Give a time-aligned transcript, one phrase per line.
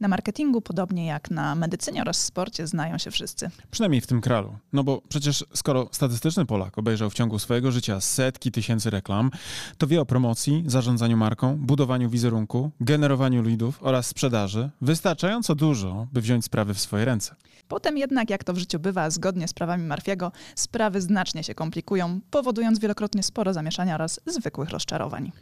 [0.00, 3.50] Na marketingu, podobnie jak na medycynie oraz sporcie, znają się wszyscy.
[3.70, 4.58] Przynajmniej w tym kralu.
[4.72, 9.30] No bo przecież skoro statystyczny Polak obejrzał w ciągu swojego życia setki tysięcy reklam,
[9.78, 16.20] to wie o promocji, zarządzaniu marką, budowaniu wizerunku, generowaniu leadów oraz sprzedaży wystarczająco dużo, by
[16.20, 17.34] wziąć sprawy w swoje ręce.
[17.68, 22.20] Potem jednak, jak to w życiu bywa, zgodnie z prawami Marfiego, sprawy znacznie się komplikują,
[22.30, 25.32] powodując wielokrotnie sporo zamieszania oraz zwykłych rozczarowań.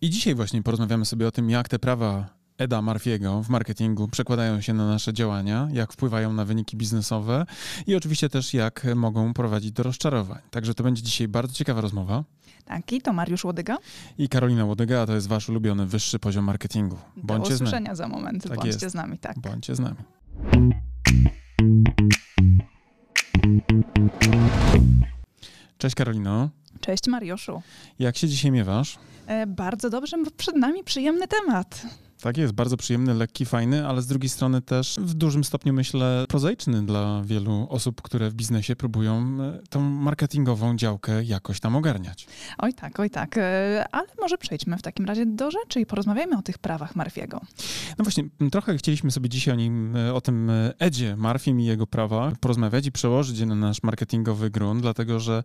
[0.00, 4.60] I dzisiaj właśnie porozmawiamy sobie o tym, jak te prawa Eda Marfiego w marketingu przekładają
[4.60, 7.46] się na nasze działania, jak wpływają na wyniki biznesowe
[7.86, 10.38] i oczywiście też jak mogą prowadzić do rozczarowań.
[10.50, 12.24] Także to będzie dzisiaj bardzo ciekawa rozmowa.
[12.64, 13.76] Tak, i to Mariusz Łodyga.
[14.18, 16.98] I Karolina Łodyga, a to jest wasz ulubiony wyższy poziom marketingu.
[17.16, 18.42] Bądźcie do usłyszenia za moment.
[18.42, 18.90] Tak Bądźcie jest.
[18.90, 19.38] z nami, tak.
[19.38, 19.96] Bądźcie z nami.
[25.78, 26.50] Cześć Karolino.
[26.80, 27.62] Cześć Mariuszu.
[27.98, 28.98] Jak się dzisiaj miewasz?
[29.26, 31.86] E, bardzo dobrze, bo przed nami przyjemny temat.
[32.20, 36.24] Tak jest, bardzo przyjemny, lekki, fajny, ale z drugiej strony też w dużym stopniu myślę
[36.28, 42.26] prozaiczny dla wielu osób, które w biznesie próbują e, tą marketingową działkę jakoś tam ogarniać.
[42.58, 43.38] Oj tak, oj tak.
[43.38, 47.40] E, ale może przejdźmy w takim razie do rzeczy i porozmawiajmy o tych prawach Marfiego.
[47.98, 51.86] No właśnie, trochę chcieliśmy sobie dzisiaj o nim, e, o tym Edzie Marfim i jego
[51.86, 55.42] prawach porozmawiać i przełożyć je na nasz marketingowy grunt, dlatego że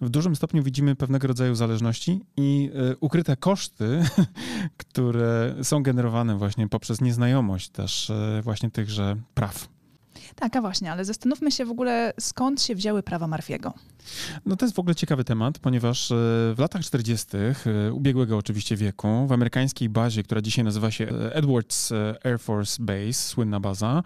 [0.00, 4.02] w dużym stopniu widzimy pewnego rodzaju zależności i ukryte koszty,
[4.76, 9.75] które są generowane właśnie poprzez nieznajomość też e, właśnie tychże praw.
[10.36, 13.74] Tak, a właśnie, ale zastanówmy się w ogóle, skąd się wzięły prawa Marfiego.
[14.46, 16.14] No to jest w ogóle ciekawy temat, ponieważ e,
[16.54, 17.26] w latach 40.
[17.36, 21.92] E, ubiegłego oczywiście wieku w amerykańskiej bazie, która dzisiaj nazywa się Edwards
[22.24, 24.02] Air Force Base, słynna baza,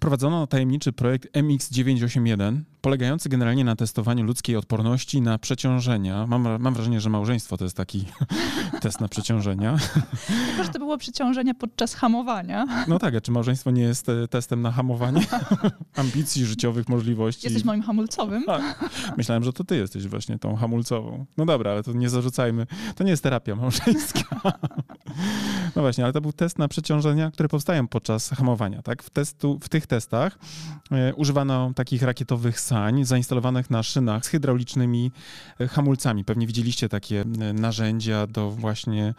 [0.00, 6.26] prowadzono tajemniczy projekt MX981, polegający generalnie na testowaniu ludzkiej odporności na przeciążenia.
[6.26, 8.04] Mam, mam wrażenie, że małżeństwo to jest taki
[8.82, 9.76] test na przeciążenia.
[10.48, 12.84] Tylko, że to było przeciążenie podczas hamowania.
[12.88, 15.26] No tak, a czy małżeństwo nie jest e, testem na hamowanie
[15.96, 17.46] ambicji, życiowych możliwości?
[17.46, 18.44] Jesteś moim hamulcowym.
[18.44, 18.90] Tak.
[19.16, 21.26] Myślałem, że to ty jesteś właśnie tą hamulcową.
[21.36, 22.66] No dobra, ale to nie zarzucajmy.
[22.96, 24.20] To nie jest terapia małżeńska.
[25.76, 28.82] No właśnie, ale to był test na przeciążenia, które powstają podczas hamowania.
[28.82, 29.02] Tak?
[29.02, 30.38] W, testu, w tych testach
[30.90, 35.12] e, używano takich rakietowych sań zainstalowanych na szynach z hydraulicznymi
[35.60, 36.24] e, hamulcami.
[36.24, 39.14] Pewnie widzieliście takie e, narzędzia do właśnie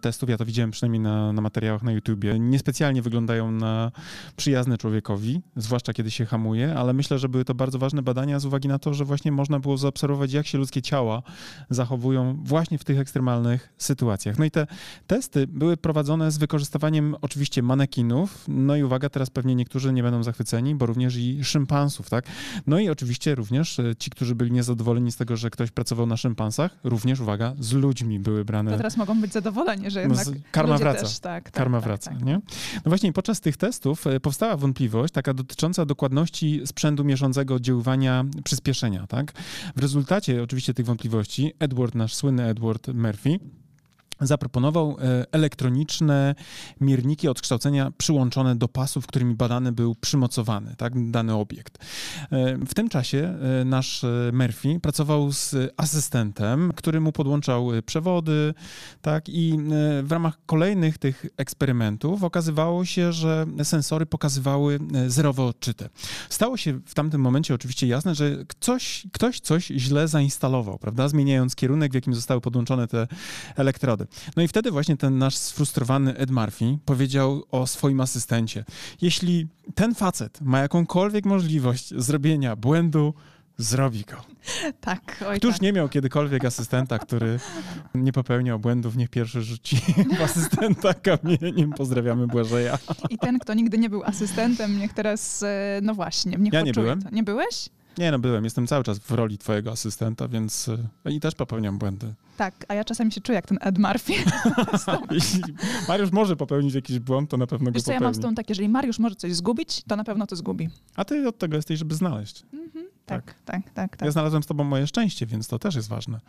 [0.00, 0.28] testów.
[0.28, 2.38] Ja to widziałem przynajmniej na, na materiałach na YouTubie.
[2.38, 3.92] Niespecjalnie wyglądają na
[4.36, 8.44] przyjazne człowiekowi, zwłaszcza kiedy się hamuje, ale myślę, że były to bardzo ważne badania z
[8.44, 11.22] uwagi na to, że właśnie można było zaobserwować, jak się ludzkie ciała
[11.70, 14.38] zachowują właśnie w tych ekstremalnych sytuacjach.
[14.38, 14.66] No i te
[15.06, 18.44] testy były prowadzone z wykorzystywaniem oczywiście manekinów.
[18.48, 22.24] No i uwaga, teraz pewnie niektórzy nie będą zachwyceni, bo również i szympansów, tak?
[22.66, 26.16] No i oczywiście również e, ci, którzy byli niezadowoleni z tego, że ktoś pracował na
[26.16, 28.70] szympansach, również, uwaga, z ludźmi były brane.
[28.70, 31.00] To teraz mogą być zadowoleni, że jednak no, karma wraca.
[31.00, 32.24] Też, tak, tak, karma tak, wraca, tak.
[32.24, 32.34] nie?
[32.74, 39.06] No właśnie podczas tych testów e, powstała wątpliwość taka dotycząca dokładności sprzętu mierzącego oddziaływania przyspieszenia,
[39.06, 39.32] tak?
[39.76, 43.38] W rezultacie oczywiście tych wątpliwości Edward, nasz słynny Edward Murphy,
[44.20, 46.34] zaproponował e, elektroniczne
[46.80, 51.78] mierniki odkształcenia przyłączone do pasów, którymi badany był przymocowany, tak, dany obiekt.
[52.30, 58.54] E, w tym czasie e, nasz Murphy pracował z asystentem, który mu podłączał przewody,
[59.02, 59.58] tak, i
[60.02, 65.88] w ramach kolejnych tych eksperymentów okazywało się, że sensory pokazywały zerowe odczyty.
[66.28, 71.54] Stało się w tamtym momencie oczywiście jasne, że ktoś, ktoś coś źle zainstalował, prawda, zmieniając
[71.54, 73.06] kierunek, w jakim zostały podłączone te
[73.56, 73.97] elektrody.
[74.36, 78.64] No i wtedy właśnie ten nasz sfrustrowany Ed Murphy powiedział o swoim asystencie.
[79.00, 83.14] Jeśli ten facet ma jakąkolwiek możliwość zrobienia błędu,
[83.58, 84.16] zrobi go.
[84.80, 85.24] Tak.
[85.28, 85.62] Oj, Któż tak.
[85.62, 87.40] nie miał kiedykolwiek asystenta, który
[87.94, 89.76] nie popełniał błędów, niech pierwszy rzuci
[90.24, 91.72] asystenta kamieniem.
[91.72, 92.78] Pozdrawiamy Błażeja.
[93.10, 96.72] I ten, kto nigdy nie był asystentem, niech teraz, e, no właśnie, niech Ja nie
[96.72, 97.02] byłem.
[97.02, 97.10] To.
[97.10, 97.68] Nie byłeś?
[97.98, 98.44] Nie, no byłem.
[98.44, 100.70] Jestem cały czas w roli twojego asystenta, więc
[101.04, 102.14] e, i też popełniam błędy.
[102.36, 104.12] Tak, a ja czasami się czuję jak ten Ed Murphy.
[105.10, 105.42] Jeśli
[105.88, 108.02] Mariusz może popełnić jakiś błąd, to na pewno Wiesz go co, popełni.
[108.02, 110.68] ja mam z tą tak, jeżeli Mariusz może coś zgubić, to na pewno to zgubi.
[110.96, 112.42] A ty od tego jesteś, żeby znaleźć.
[112.52, 114.06] Mhm, tak, tak, tak, tak, tak.
[114.06, 116.20] Ja znalazłem z tobą moje szczęście, więc to też jest ważne.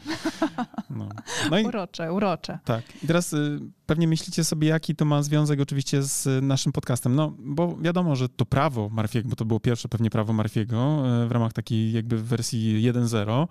[0.89, 1.10] No.
[1.51, 2.60] no i, urocze, urocze.
[2.66, 2.83] Tak.
[3.04, 7.15] I teraz y, pewnie myślicie sobie, jaki to ma związek oczywiście z naszym podcastem.
[7.15, 11.27] No, bo wiadomo, że to prawo Marfiego, bo to było pierwsze pewnie prawo Marfiego y,
[11.27, 13.47] w ramach takiej jakby wersji 1.0,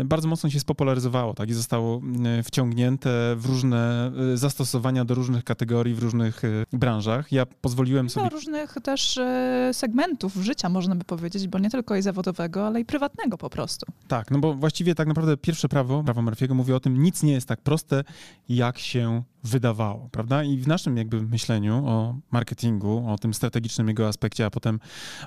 [0.00, 1.50] y, bardzo mocno się spopularyzowało, tak?
[1.50, 2.00] I zostało
[2.38, 6.42] y, wciągnięte w różne zastosowania do różnych kategorii w różnych
[6.72, 7.32] branżach.
[7.32, 8.30] Ja pozwoliłem sobie...
[8.30, 9.18] Do różnych też
[9.72, 13.86] segmentów życia, można by powiedzieć, bo nie tylko i zawodowego, ale i prywatnego po prostu.
[14.08, 17.32] Tak, no bo właściwie tak naprawdę pierwsze prawo, prawo Murphy'ego mówi o tym, nic nie
[17.32, 18.04] jest tak proste,
[18.48, 20.44] jak się wydawało, prawda?
[20.44, 24.80] I w naszym jakby myśleniu o marketingu, o tym strategicznym jego aspekcie, a potem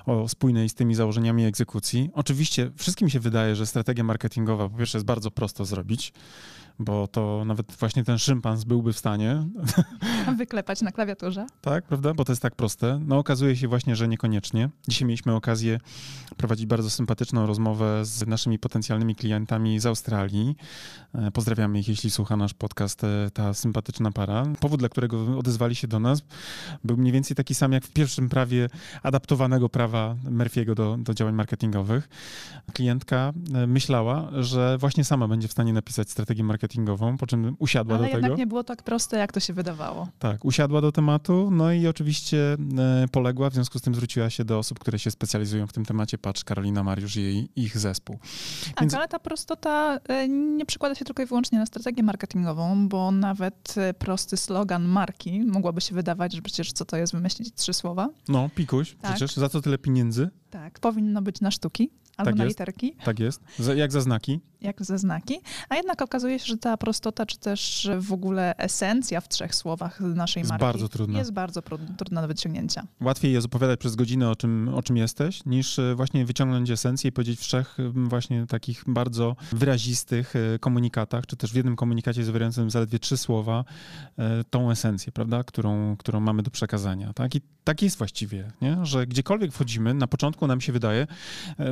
[0.06, 4.98] o spójnej z tymi założeniami egzekucji, oczywiście wszystkim się wydaje, że strategia marketingowa po pierwsze
[4.98, 6.12] jest bardzo prosto zrobić,
[6.80, 9.46] bo to nawet właśnie ten szympans byłby w stanie.
[10.38, 11.46] Wyklepać na klawiaturze.
[11.60, 12.14] Tak, prawda?
[12.14, 13.00] Bo to jest tak proste.
[13.06, 14.70] No okazuje się właśnie, że niekoniecznie.
[14.88, 15.80] Dzisiaj mieliśmy okazję
[16.36, 20.56] prowadzić bardzo sympatyczną rozmowę z naszymi potencjalnymi klientami z Australii.
[21.14, 24.46] E, pozdrawiamy ich, jeśli słucha nasz podcast e, ta sympatyczna para.
[24.60, 26.22] Powód, dla którego odezwali się do nas,
[26.84, 28.68] był mniej więcej taki sam jak w pierwszym prawie
[29.02, 32.08] adaptowanego prawa Murphy'ego do, do działań marketingowych.
[32.72, 37.56] Klientka e, myślała, że właśnie sama będzie w stanie napisać strategię marketingową marketingową, po czym
[37.58, 38.16] usiadła Ale do tego.
[38.16, 40.08] Ale jednak nie było tak proste, jak to się wydawało.
[40.18, 44.44] Tak, usiadła do tematu, no i oczywiście e, poległa, w związku z tym zwróciła się
[44.44, 48.18] do osób, które się specjalizują w tym temacie, patrz Karolina Mariusz i jej, ich zespół.
[48.64, 48.94] Tak, Więc...
[48.94, 53.74] ale ta prostota e, nie przekłada się tylko i wyłącznie na strategię marketingową, bo nawet
[53.76, 58.08] e, prosty slogan marki mogłoby się wydawać, że przecież co to jest wymyślić trzy słowa.
[58.28, 59.14] No, pikuś, tak.
[59.14, 60.30] przecież za co tyle pieniędzy?
[60.50, 62.58] Tak, powinno być na sztuki albo tak na jest.
[62.58, 62.94] literki.
[63.04, 63.42] Tak jest.
[63.76, 64.40] Jak za znaki.
[64.62, 65.40] Jak za znaki.
[65.68, 70.00] A jednak okazuje się, że ta prostota, czy też w ogóle esencja w trzech słowach
[70.00, 71.18] naszej jest marki bardzo trudna.
[71.18, 71.62] jest bardzo
[71.96, 72.86] trudna do wyciągnięcia.
[73.00, 77.08] Łatwiej jest opowiadać przez godzinę o czym, o czym jesteś, niż e, właśnie wyciągnąć esencję
[77.08, 82.24] i powiedzieć w trzech właśnie takich bardzo wyrazistych e, komunikatach, czy też w jednym komunikacie
[82.24, 83.64] zawierającym zaledwie trzy słowa
[84.18, 87.12] e, tą esencję, prawda, którą, którą mamy do przekazania.
[87.12, 87.34] Tak?
[87.34, 88.78] I tak jest właściwie, nie?
[88.82, 91.06] że gdziekolwiek wchodzimy, na początku nam się wydaje,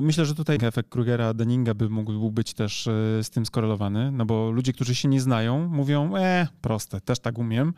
[0.03, 4.27] myślę, że tutaj efekt Krugera, Denninga by mógł być też e, z tym skorelowany, no
[4.27, 7.73] bo ludzie, którzy się nie znają, mówią, e, proste, też tak umiem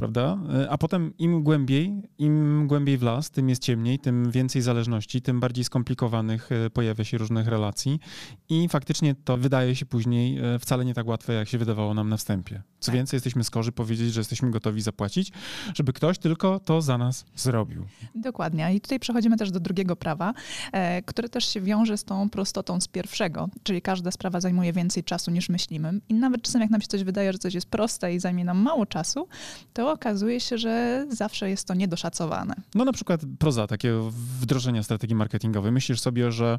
[0.00, 0.38] prawda?
[0.62, 5.22] E, a potem im głębiej, im głębiej w las, tym jest ciemniej, tym więcej zależności,
[5.22, 8.00] tym bardziej skomplikowanych e, pojawia się różnych relacji
[8.48, 12.16] i faktycznie to wydaje się później wcale nie tak łatwe, jak się wydawało nam na
[12.16, 12.62] wstępie.
[12.80, 12.94] Co tak.
[12.94, 15.32] więcej, jesteśmy skorzy powiedzieć, że jesteśmy gotowi zapłacić,
[15.74, 17.86] żeby ktoś tylko to za nas zrobił.
[18.14, 18.74] Dokładnie.
[18.74, 20.34] I tutaj przechodzimy też do drugiego prawa,
[20.72, 25.04] e, które też się wiąże z tą prostotą z pierwszego, czyli każda sprawa zajmuje więcej
[25.04, 26.00] czasu niż myślimy.
[26.08, 28.58] I nawet czasem, jak nam się coś wydaje, że coś jest proste i zajmie nam
[28.58, 29.28] mało czasu,
[29.72, 32.54] to okazuje się, że zawsze jest to niedoszacowane.
[32.74, 35.72] No na przykład proza takiego wdrożenia strategii marketingowej.
[35.72, 36.58] Myślisz sobie, że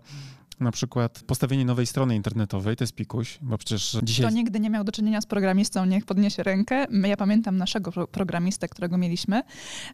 [0.61, 4.25] na przykład postawienie nowej strony internetowej to jest pikuś, bo przecież dzisiaj...
[4.25, 6.85] Kto nigdy nie miał do czynienia z programistą, niech podniesie rękę.
[7.07, 9.43] Ja pamiętam naszego programistę, którego mieliśmy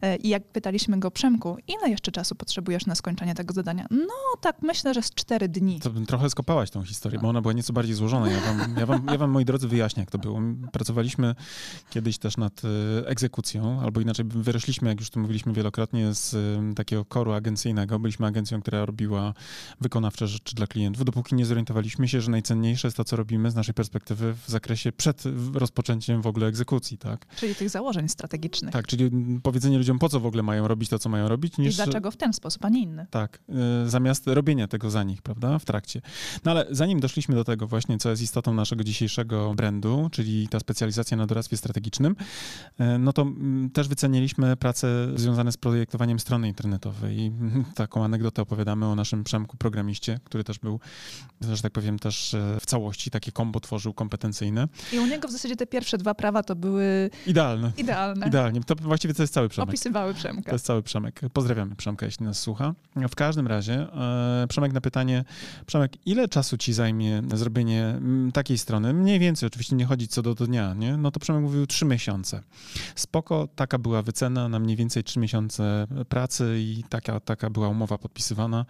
[0.02, 3.86] e, i jak pytaliśmy go, Przemku, ile jeszcze czasu potrzebujesz na skończenie tego zadania?
[3.90, 5.80] No tak, myślę, że z cztery dni.
[5.80, 8.30] To trochę skopałaś tą historię, bo ona była nieco bardziej złożona.
[8.30, 10.40] Ja wam, ja wam, ja wam moi drodzy, wyjaśnię, jak to było.
[10.72, 11.34] Pracowaliśmy
[11.90, 16.36] kiedyś też nad e, egzekucją, albo inaczej wyrośliśmy, jak już tu mówiliśmy wielokrotnie, z
[16.76, 17.98] takiego koru agencyjnego.
[17.98, 19.34] Byliśmy agencją, która robiła
[19.80, 23.54] wykonawcze rzeczy dla klientów, dopóki nie zorientowaliśmy się, że najcenniejsze jest to, co robimy z
[23.54, 25.22] naszej perspektywy w zakresie przed
[25.54, 27.26] rozpoczęciem w ogóle egzekucji, tak?
[27.36, 28.72] Czyli tych założeń strategicznych.
[28.72, 29.10] Tak, czyli
[29.42, 31.74] powiedzenie ludziom, po co w ogóle mają robić to, co mają robić, niż...
[31.74, 33.06] I dlaczego w ten sposób, a nie inny.
[33.10, 33.38] Tak,
[33.84, 36.00] y, zamiast robienia tego za nich, prawda, w trakcie.
[36.44, 40.60] No ale zanim doszliśmy do tego właśnie, co jest istotą naszego dzisiejszego brandu, czyli ta
[40.60, 42.16] specjalizacja na doradztwie strategicznym,
[42.80, 47.32] y, no to mm, też wyceniliśmy prace związane z projektowaniem strony internetowej i
[47.74, 50.80] taką anegdotę opowiadamy o naszym Przemku programiście, który też był,
[51.40, 54.68] że tak powiem, też e, w całości takie kombo tworzył kompetencyjne.
[54.92, 57.10] I u niego w zasadzie te pierwsze dwa prawa to były...
[57.26, 57.72] Idealne.
[57.76, 58.26] Idealne.
[58.26, 58.60] Idealnie.
[58.60, 59.68] To właściwie to jest cały Przemek.
[59.68, 60.50] Opisywały Przemka.
[60.50, 61.20] To jest cały Przemek.
[61.32, 62.74] Pozdrawiamy Przemka, jeśli nas słucha.
[63.08, 65.24] W każdym razie e, Przemek na pytanie,
[65.66, 68.94] Przemek, ile czasu ci zajmie zrobienie mm, takiej strony?
[68.94, 70.96] Mniej więcej, oczywiście nie chodzi co do, dnia, nie?
[70.96, 72.42] No to Przemek mówił trzy miesiące.
[72.94, 77.98] Spoko, taka była wycena na mniej więcej trzy miesiące pracy i taka, taka była umowa
[77.98, 78.66] podpisywana.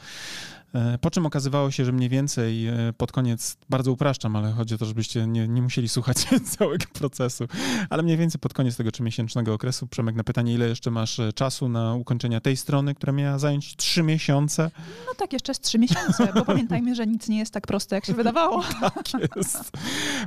[0.75, 4.75] E, po czym okazywało się, że mniej więcej e, pod koniec, bardzo upraszczam, ale chodzi
[4.75, 6.17] o to, żebyście nie, nie musieli słuchać
[6.59, 7.45] całego procesu,
[7.91, 11.33] ale mniej więcej pod koniec tego trzymiesięcznego okresu, Przemek, na pytanie, ile jeszcze masz e,
[11.33, 14.71] czasu na ukończenie tej strony, która miała zająć trzy miesiące?
[15.07, 18.07] No tak, jeszcze z trzy miesiące, bo pamiętajmy, że nic nie jest tak proste, jak
[18.07, 18.65] się wydawało.
[19.13, 19.71] tak jest.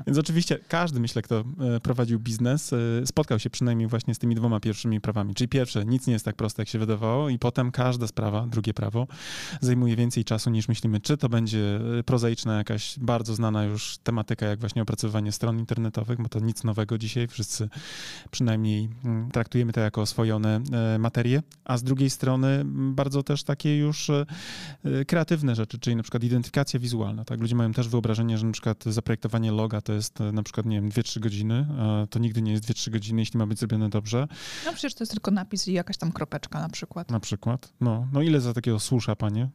[0.07, 1.43] Więc oczywiście każdy, myślę, kto
[1.83, 2.71] prowadził biznes,
[3.05, 5.36] spotkał się przynajmniej właśnie z tymi dwoma pierwszymi prawami.
[5.36, 8.74] Czyli pierwsze, nic nie jest tak proste, jak się wydawało i potem każda sprawa, drugie
[8.74, 9.07] prawo,
[9.62, 11.00] zajmuje więcej czasu niż myślimy.
[11.00, 16.21] Czy to będzie y, prozaiczna jakaś bardzo znana już tematyka, jak właśnie opracowywanie stron internetowych,
[16.21, 17.69] bo to nic nowego dzisiaj, wszyscy
[18.31, 20.61] przynajmniej mm, traktujemy to jako oswojone
[20.95, 24.25] e, materie, a z drugiej strony bardzo też takie już e,
[24.83, 27.25] e, kreatywne rzeczy, czyli na przykład identyfikacja wizualna.
[27.25, 27.39] Tak?
[27.41, 30.89] Ludzie mają też wyobrażenie, że na przykład zaprojektowanie loga to jest na przykład, nie wiem,
[30.89, 34.27] 2-3 godziny, a to nigdy nie jest 2-3 godziny, jeśli ma być zrobione dobrze.
[34.65, 37.11] No przecież to jest tylko napis i jakaś tam kropeczka na przykład.
[37.11, 37.73] Na przykład.
[37.81, 39.50] No, no ile za takiego susza, panie?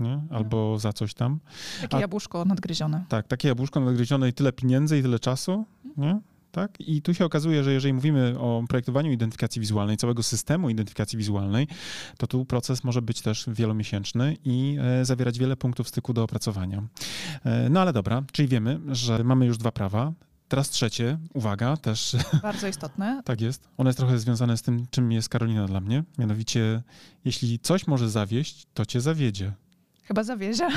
[0.00, 0.22] Nie?
[0.30, 1.40] albo za coś tam.
[1.80, 3.04] Takie A, jabłuszko nadgryzione.
[3.08, 5.64] Tak, takie jabłuszko nadgryzione i tyle pieniędzy i tyle czasu,
[5.96, 6.20] nie?
[6.56, 6.80] Tak?
[6.80, 11.68] I tu się okazuje, że jeżeli mówimy o projektowaniu identyfikacji wizualnej, całego systemu identyfikacji wizualnej,
[12.18, 16.82] to tu proces może być też wielomiesięczny i e, zawierać wiele punktów styku do opracowania.
[17.44, 20.12] E, no ale dobra, czyli wiemy, że mamy już dwa prawa.
[20.48, 22.16] Teraz trzecie, uwaga, też.
[22.42, 23.22] Bardzo istotne.
[23.24, 23.68] tak jest.
[23.76, 26.04] Ono jest trochę związane z tym, czym jest Karolina dla mnie.
[26.18, 26.82] Mianowicie,
[27.24, 29.52] jeśli coś może zawieść, to cię zawiedzie.
[30.06, 30.68] Chyba zawiezie.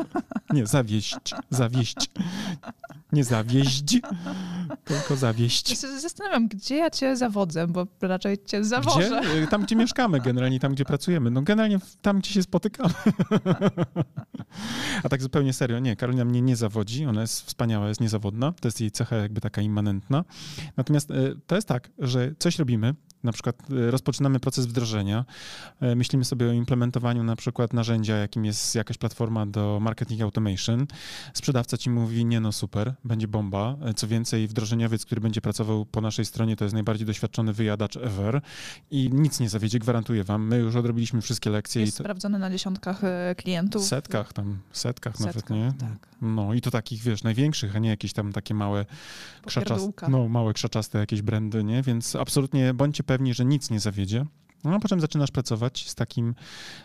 [0.54, 1.16] Nie, zawieść,
[1.50, 1.96] zawieść.
[3.12, 4.00] Nie zawieść,
[4.84, 5.70] tylko zawieść.
[5.70, 9.20] Ja się zastanawiam, gdzie ja cię zawodzę, bo raczej cię zawożę.
[9.22, 9.46] Gdzie?
[9.46, 11.30] Tam, gdzie mieszkamy generalnie, tam, gdzie pracujemy.
[11.30, 12.94] No generalnie tam, gdzie się spotykamy.
[15.02, 18.68] A tak zupełnie serio, nie, Karolina mnie nie zawodzi, ona jest wspaniała, jest niezawodna, to
[18.68, 20.24] jest jej cecha jakby taka immanentna.
[20.76, 21.14] Natomiast e,
[21.46, 22.94] to jest tak, że coś robimy,
[23.24, 25.24] na przykład e, rozpoczynamy proces wdrożenia,
[25.80, 30.86] e, myślimy sobie o implementowaniu na przykład narzędzia, jakim jest jakaś platforma do marketing automation.
[31.34, 33.76] Sprzedawca ci mówi, nie no super, będzie bomba.
[33.84, 37.96] E, co więcej, wdrożeniowiec, który będzie pracował po naszej stronie, to jest najbardziej doświadczony wyjadacz
[37.96, 38.40] ever
[38.90, 40.46] i nic nie zawiedzie, gwarantuję wam.
[40.46, 41.80] My już odrobiliśmy wszystkie lekcje.
[41.80, 42.02] Jest i to...
[42.02, 43.00] sprawdzony na dziesiątkach
[43.36, 43.84] klientów.
[43.84, 45.72] Setkach tam, setkach, setkach nawet, nie?
[45.78, 46.08] Tak.
[46.22, 48.86] No i to takich, wiesz, największych, a nie jakieś tam takie małe
[49.46, 51.82] krzaczaste, no, małe krzaczaste jakieś brandy, nie?
[51.82, 54.26] Więc absolutnie bądźcie pewni, że nic nie zawiedzie.
[54.64, 56.34] No a potem zaczynasz pracować z takim,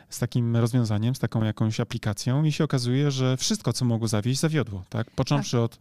[0.10, 4.40] z takim rozwiązaniem, z taką jakąś aplikacją i się okazuje, że wszystko, co mogło zawieść,
[4.40, 4.84] zawiodło.
[4.90, 5.12] Tak?
[5.12, 5.62] Począwszy tak.
[5.62, 5.78] od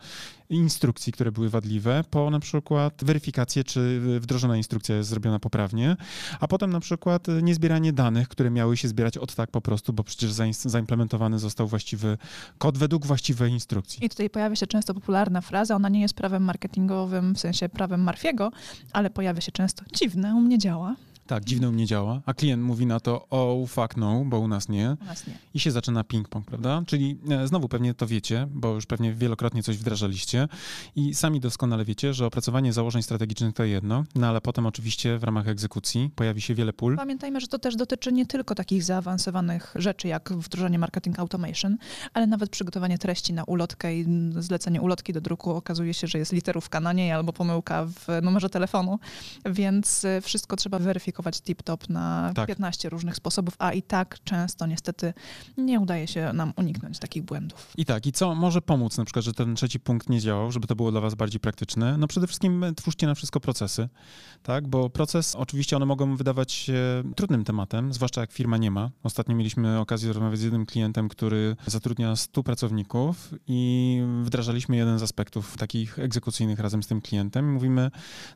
[0.50, 5.96] instrukcji, które były wadliwe, po na przykład weryfikację, czy wdrożona instrukcja jest zrobiona poprawnie,
[6.40, 10.04] a potem na przykład niezbieranie danych, które miały się zbierać od tak po prostu, bo
[10.04, 10.32] przecież
[10.64, 12.18] zaimplementowany został właściwy
[12.58, 14.04] kod według właściwej instrukcji.
[14.04, 18.02] I tutaj pojawia się często popularna fraza, ona nie jest prawem marketingowym, w sensie prawem
[18.02, 18.50] Marfiego,
[18.92, 20.96] ale pojawia się często, dziwne, u mnie działa.
[21.26, 24.49] Tak, dziwne u mnie działa, a klient mówi na to, oh fuck no, bo u
[24.49, 24.97] nas nie.
[25.02, 25.38] U nas nie.
[25.55, 26.83] I się zaczyna ping-pong, prawda?
[26.87, 30.49] Czyli e, znowu pewnie to wiecie, bo już pewnie wielokrotnie coś wdrażaliście
[30.97, 35.25] i sami doskonale wiecie, że opracowanie założeń strategicznych to jedno, no ale potem oczywiście w
[35.25, 36.97] ramach egzekucji pojawi się wiele pól.
[36.97, 41.76] Pamiętajmy, że to też dotyczy nie tylko takich zaawansowanych rzeczy jak wdrożenie marketing automation,
[42.14, 44.07] ale nawet przygotowanie treści na ulotkę i
[44.38, 48.50] zlecenie ulotki do druku okazuje się, że jest literówka na niej albo pomyłka w numerze
[48.50, 48.99] telefonu,
[49.47, 52.47] więc e, wszystko trzeba weryfikować tip-top na tak.
[52.47, 55.14] 15 różnych sposobów, a i tak często niestety
[55.57, 57.73] nie udaje się nam uniknąć takich błędów.
[57.76, 60.66] I tak, i co może pomóc na przykład, że ten trzeci punkt nie działał, żeby
[60.66, 61.99] to było dla was bardziej praktyczne?
[61.99, 63.88] No przede wszystkim twórzcie na wszystko procesy,
[64.42, 68.90] tak, bo proces, oczywiście one mogą wydawać się trudnym tematem, zwłaszcza jak firma nie ma.
[69.02, 75.02] Ostatnio mieliśmy okazję rozmawiać z jednym klientem, który zatrudnia 100 pracowników i wdrażaliśmy jeden z
[75.02, 77.52] aspektów takich egzekucyjnych razem z tym klientem.
[77.52, 77.90] Mówimy,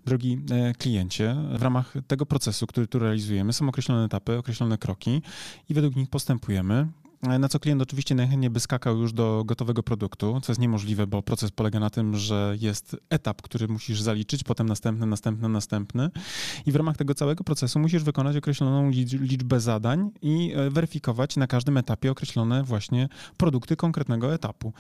[0.05, 5.23] drogi e, kliencie, w ramach tego procesu, który tu realizujemy, są określone etapy, określone kroki
[5.69, 6.89] i według nich postępujemy.
[7.27, 11.23] Na co klient oczywiście najchętniej by skakał już do gotowego produktu, co jest niemożliwe, bo
[11.23, 16.11] proces polega na tym, że jest etap, który musisz zaliczyć, potem następny, następny, następny.
[16.67, 21.47] I w ramach tego całego procesu musisz wykonać określoną liczbę zadań i e, weryfikować na
[21.47, 24.73] każdym etapie określone właśnie produkty konkretnego etapu.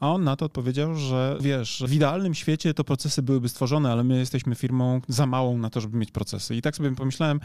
[0.00, 4.04] A on na to odpowiedział, że wiesz, w idealnym świecie to procesy byłyby stworzone, ale
[4.04, 6.56] my jesteśmy firmą za małą na to, żeby mieć procesy.
[6.56, 7.40] I tak sobie pomyślałem,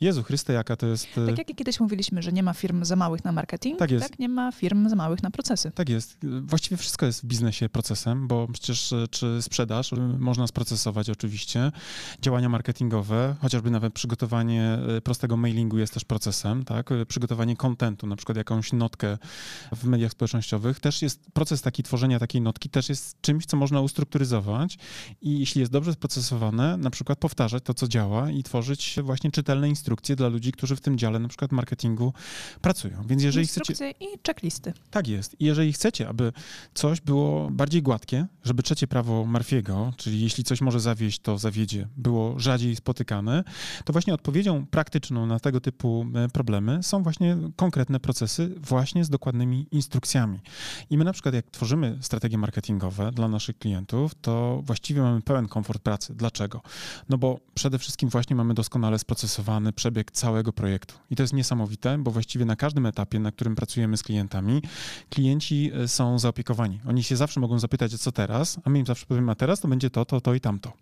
[0.00, 1.08] Jezu Chryste, jaka to jest...
[1.18, 4.08] E, tak jak kiedyś mówiliśmy, że nie ma firm za małych na marketing, tak, jest.
[4.10, 5.70] tak nie ma firm za małych na procesy.
[5.70, 6.18] Tak jest.
[6.42, 11.72] Właściwie wszystko jest w biznesie procesem, bo przecież e, czy sprzedaż e, można sprocesować oczywiście.
[12.22, 16.90] Działania marketingowe, chociażby nawet przygotowanie prostego mailingu jest też procesem, tak?
[17.08, 19.18] Przygotowanie kontentu, na przykład jakąś notkę
[19.72, 23.80] w mediach społecznościowych, też jest proces taki tworzenia takiej notki, też jest czymś, co można
[23.80, 24.78] ustrukturyzować
[25.22, 29.68] i jeśli jest dobrze sprocesowane, na przykład powtarzać to, co działa i tworzyć właśnie czytelne
[29.68, 32.12] instrukcje dla ludzi, którzy w tym dziale na przykład marketingu
[32.60, 33.02] pracują.
[33.06, 34.14] Więc jeżeli instrukcje chcecie...
[34.14, 34.72] i checklisty.
[34.90, 35.40] Tak jest.
[35.40, 36.32] I jeżeli chcecie, aby
[36.74, 41.88] coś było bardziej gładkie, żeby trzecie prawo Marfiego, czyli jeśli coś może zawieść, to zawiedzie,
[41.96, 43.44] było rzadziej spotykane,
[43.84, 49.10] to właśnie odpowiedzią praktyczną na tego typu e, problemy są właśnie konkretne procesy właśnie z
[49.10, 50.40] dokładnymi instrukcjami.
[50.90, 55.48] I my na przykład jak tworzymy strategie marketingowe dla naszych klientów, to właściwie mamy pełen
[55.48, 56.14] komfort pracy.
[56.14, 56.62] Dlaczego?
[57.08, 60.94] No bo przede wszystkim właśnie mamy doskonale sprocesowany przebieg całego projektu.
[61.10, 64.62] I to jest niesamowite, bo właściwie na każdym etapie, na którym pracujemy z klientami,
[65.10, 66.80] klienci e, są zaopiekowani.
[66.88, 69.68] Oni się zawsze mogą zapytać, co teraz, a my im zawsze powiemy, a teraz to
[69.68, 70.72] będzie to, to, to i tamto.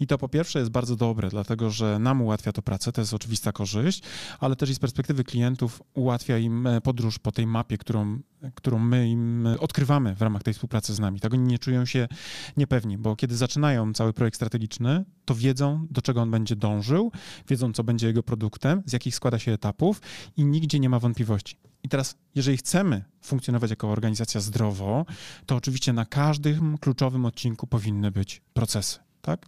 [0.00, 3.14] I to po pierwsze jest bardzo dobre, dlatego że nam ułatwia to pracę, to jest
[3.14, 4.02] oczywista korzyść,
[4.40, 8.18] ale też i z perspektywy klientów ułatwia im e, podróż po tej mapie, którą
[8.54, 11.20] którą my im odkrywamy w ramach tej współpracy z nami.
[11.20, 12.08] Tak oni nie czują się
[12.56, 17.12] niepewni, bo kiedy zaczynają cały projekt strategiczny, to wiedzą, do czego on będzie dążył,
[17.48, 20.00] wiedzą, co będzie jego produktem, z jakich składa się etapów
[20.36, 21.56] i nigdzie nie ma wątpliwości.
[21.86, 25.06] I teraz, jeżeli chcemy funkcjonować jako organizacja zdrowo,
[25.46, 29.46] to oczywiście na każdym kluczowym odcinku powinny być procesy, tak?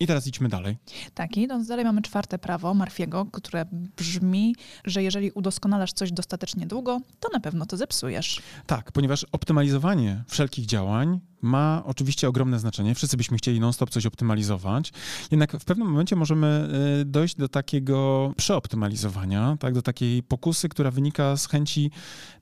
[0.00, 0.76] I teraz idźmy dalej.
[1.14, 3.64] Tak, idąc dalej mamy czwarte prawo Marfiego, które
[3.96, 4.54] brzmi,
[4.84, 8.42] że jeżeli udoskonalasz coś dostatecznie długo, to na pewno to zepsujesz.
[8.66, 12.94] Tak, ponieważ optymalizowanie wszelkich działań ma oczywiście ogromne znaczenie.
[12.94, 14.92] Wszyscy byśmy chcieli non-stop coś optymalizować.
[15.30, 16.68] Jednak w pewnym momencie możemy
[17.00, 21.90] y, dojść do takiego przeoptymalizowania, tak, do takiej pokusy, która wynika z chęci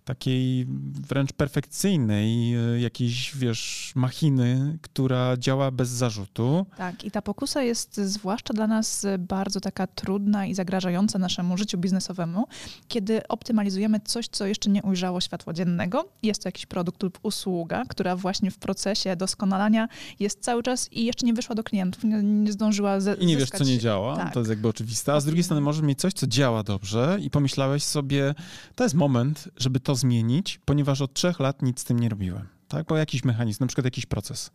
[0.08, 0.66] takiej
[1.08, 6.66] wręcz perfekcyjnej y, jakiejś, wiesz, machiny, która działa bez zarzutu.
[6.76, 11.78] Tak, i ta pokusa jest zwłaszcza dla nas bardzo taka trudna i zagrażająca naszemu życiu
[11.78, 12.46] biznesowemu,
[12.88, 16.08] kiedy optymalizujemy coś, co jeszcze nie ujrzało światła dziennego.
[16.22, 19.88] Jest to jakiś produkt lub usługa, która właśnie w procesie doskonalania
[20.20, 23.36] jest cały czas i jeszcze nie wyszła do klientów, nie, nie zdążyła ze, I nie
[23.36, 24.34] wiesz, co nie działa, tak.
[24.34, 25.12] to jest jakby oczywiste.
[25.12, 28.34] A z drugiej strony możesz mieć coś, co działa dobrze i pomyślałeś sobie,
[28.74, 32.57] to jest moment, żeby to zmienić, ponieważ od trzech lat nic z tym nie robiłem
[32.68, 32.86] tak?
[32.86, 34.50] Bo jakiś mechanizm, na przykład jakiś proces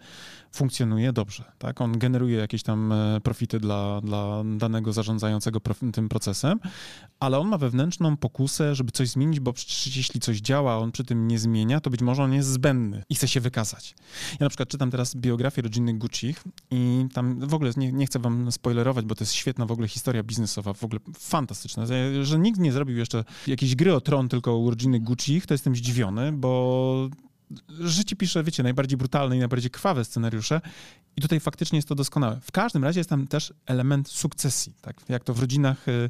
[0.51, 1.81] funkcjonuje dobrze, tak?
[1.81, 5.59] On generuje jakieś tam e, profity dla, dla danego zarządzającego
[5.93, 6.59] tym procesem,
[7.19, 11.03] ale on ma wewnętrzną pokusę, żeby coś zmienić, bo przecież jeśli coś działa, on przy
[11.03, 13.95] tym nie zmienia, to być może on jest zbędny i chce się wykazać.
[14.31, 18.19] Ja na przykład czytam teraz biografię rodzinnych Guccich i tam w ogóle nie, nie chcę
[18.19, 21.85] wam spoilerować, bo to jest świetna w ogóle historia biznesowa, w ogóle fantastyczna.
[22.21, 25.75] Że nikt nie zrobił jeszcze jakiejś gry o tron tylko u rodziny Guccich, to jestem
[25.75, 27.09] zdziwiony, bo
[27.79, 30.61] życie pisze, wiecie, najbardziej brutalne i najbardziej krwawe scenariusze
[31.15, 32.39] i tutaj faktycznie jest to doskonałe.
[32.41, 35.01] W każdym razie jest tam też element sukcesji, tak?
[35.09, 36.09] Jak to w rodzinach, y,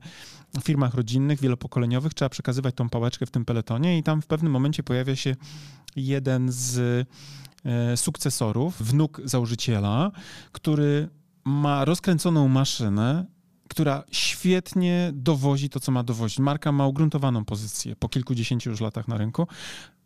[0.59, 4.51] w firmach rodzinnych, wielopokoleniowych trzeba przekazywać tą pałeczkę w tym peletonie i tam w pewnym
[4.51, 5.35] momencie pojawia się
[5.95, 10.11] jeden z y, sukcesorów, wnuk założyciela,
[10.51, 11.09] który
[11.45, 13.25] ma rozkręconą maszynę,
[13.69, 16.39] która świetnie dowozi to, co ma dowozić.
[16.39, 19.47] Marka ma ugruntowaną pozycję po kilkudziesięciu już latach na rynku.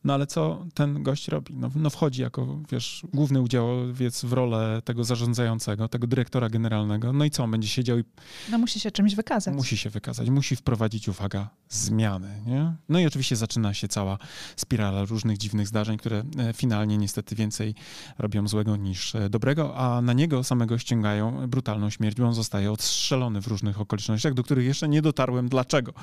[0.03, 1.55] No ale co ten gość robi?
[1.55, 7.13] No, no wchodzi jako, wiesz, główny udziałowiec w rolę tego zarządzającego, tego dyrektora generalnego.
[7.13, 8.03] No i co, on będzie siedział i...
[8.51, 9.55] No musi się czymś wykazać.
[9.55, 12.73] Musi się wykazać, musi wprowadzić, uwaga, zmiany, nie?
[12.89, 14.17] No i oczywiście zaczyna się cała
[14.55, 17.75] spirala różnych dziwnych zdarzeń, które e, finalnie niestety więcej
[18.17, 22.71] robią złego niż e, dobrego, a na niego samego ściągają brutalną śmierć, bo on zostaje
[22.71, 25.93] odstrzelony w różnych okolicznościach, do których jeszcze nie dotarłem dlaczego.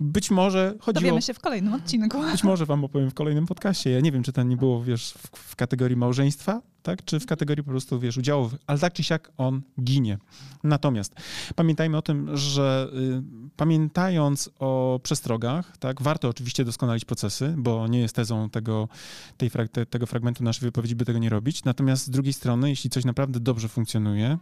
[0.00, 1.02] Być może chodziło...
[1.02, 2.22] Dowiemy się w kolejnym odcinku.
[2.32, 3.90] Być może wam opowiem w kolejnym kolejnym podcaście.
[3.90, 7.04] Ja nie wiem, czy to nie było, wiesz, w, w kategorii małżeństwa, tak?
[7.04, 10.18] Czy w kategorii po prostu, wiesz, udziałów, ale tak czy siak on ginie.
[10.64, 11.14] Natomiast
[11.56, 13.22] pamiętajmy o tym, że y,
[13.56, 18.88] pamiętając o przestrogach, tak, warto oczywiście doskonalić procesy, bo nie jest tezą tego,
[19.36, 21.64] tej, te, tego fragmentu naszej wypowiedzi, by tego nie robić.
[21.64, 24.38] Natomiast z drugiej strony, jeśli coś naprawdę dobrze funkcjonuje,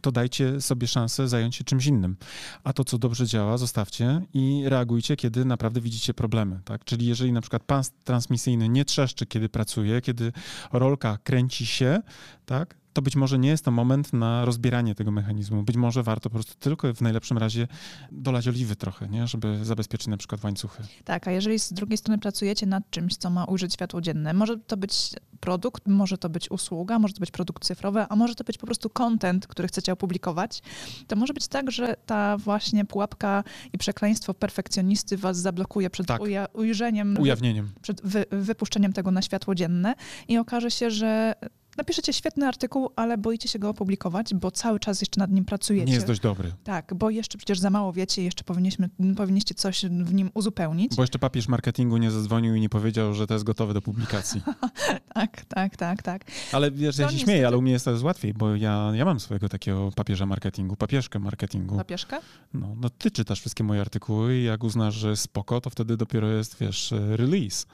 [0.00, 2.16] to dajcie sobie szansę zająć się czymś innym.
[2.64, 6.60] A to, co dobrze działa, zostawcie i reagujcie, kiedy naprawdę widzicie problemy.
[6.64, 6.84] Tak?
[6.84, 10.32] Czyli jeżeli na przykład pan transmisyjny nie trzeszczy, kiedy pracuje, kiedy
[10.72, 12.02] rolka kręci się,
[12.50, 12.74] tak?
[12.92, 15.62] to być może nie jest to moment na rozbieranie tego mechanizmu.
[15.62, 17.68] Być może warto po prostu tylko w najlepszym razie
[18.12, 19.26] dolać oliwy trochę, nie?
[19.26, 20.82] żeby zabezpieczyć na przykład łańcuchy.
[21.04, 24.58] Tak, a jeżeli z drugiej strony pracujecie nad czymś, co ma ujrzeć światło dzienne, może
[24.58, 25.10] to być
[25.40, 28.66] produkt, może to być usługa, może to być produkt cyfrowy, a może to być po
[28.66, 30.62] prostu content, który chcecie opublikować,
[31.06, 36.20] to może być tak, że ta właśnie pułapka i przekleństwo perfekcjonisty was zablokuje przed tak.
[36.22, 39.94] uja- ujrzeniem, ujawnieniem, przed wy- wypuszczeniem tego na światło dzienne
[40.28, 41.34] i okaże się, że
[41.80, 45.86] napiszecie świetny artykuł, ale boicie się go opublikować, bo cały czas jeszcze nad nim pracujecie.
[45.86, 46.52] Nie jest dość dobry.
[46.64, 50.96] Tak, bo jeszcze przecież za mało wiecie, jeszcze powinniśmy, powinniście coś w nim uzupełnić.
[50.96, 54.42] Bo jeszcze papież marketingu nie zadzwonił i nie powiedział, że to jest gotowe do publikacji.
[55.14, 56.24] tak, tak, tak, tak.
[56.52, 57.18] Ale wiesz, ja się niestety...
[57.18, 60.76] śmieję, ale u mnie jest to łatwiej, bo ja, ja mam swojego takiego papieża marketingu,
[60.76, 61.76] papieszkę marketingu.
[61.76, 62.18] Papieżkę?
[62.54, 66.28] No, no ty czytasz wszystkie moje artykuły i jak uznasz, że spoko, to wtedy dopiero
[66.28, 67.66] jest, wiesz, release.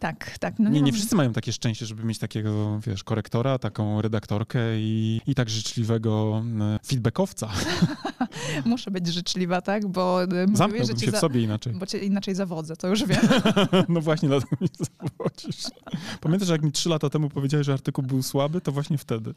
[0.00, 0.58] Tak, tak.
[0.58, 4.60] No nie, nie, nie wszyscy mają takie szczęście, żeby mieć takiego, wiesz, korektora, taką redaktorkę
[4.78, 7.48] i, i tak życzliwego e, feedbackowca.
[8.64, 9.86] Muszę być życzliwa, tak?
[9.86, 11.16] Bo e, Zamknąłbym że się za...
[11.16, 11.72] w sobie inaczej.
[11.74, 13.20] Bo cię inaczej zawodzę, to już wiem.
[13.88, 15.64] no właśnie, dlatego mnie zawodzisz.
[16.20, 19.34] Pamiętasz, jak mi trzy lata temu powiedziałeś, że artykuł był słaby, to właśnie wtedy.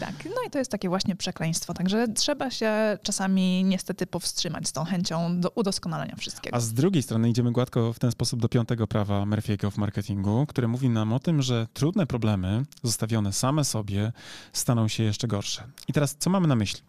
[0.00, 4.72] Tak, no i to jest takie właśnie przekleństwo, także trzeba się czasami niestety powstrzymać z
[4.72, 6.56] tą chęcią do udoskonalenia wszystkiego.
[6.56, 9.93] A z drugiej strony idziemy gładko w ten sposób do piątego prawa Murphy'ego w marketingu
[9.94, 14.12] marketingu, które mówi nam o tym, że trudne problemy zostawione same sobie
[14.52, 15.62] staną się jeszcze gorsze.
[15.88, 16.80] I teraz co mamy na myśli?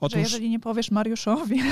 [0.00, 0.14] Otóż...
[0.14, 1.62] Że jeżeli nie powiesz Mariuszowi,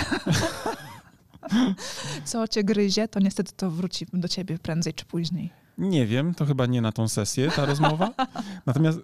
[2.25, 5.51] co cię gryzie, to niestety to wróci do ciebie prędzej czy później.
[5.79, 8.15] Nie wiem, to chyba nie na tą sesję ta rozmowa.
[8.67, 8.99] Natomiast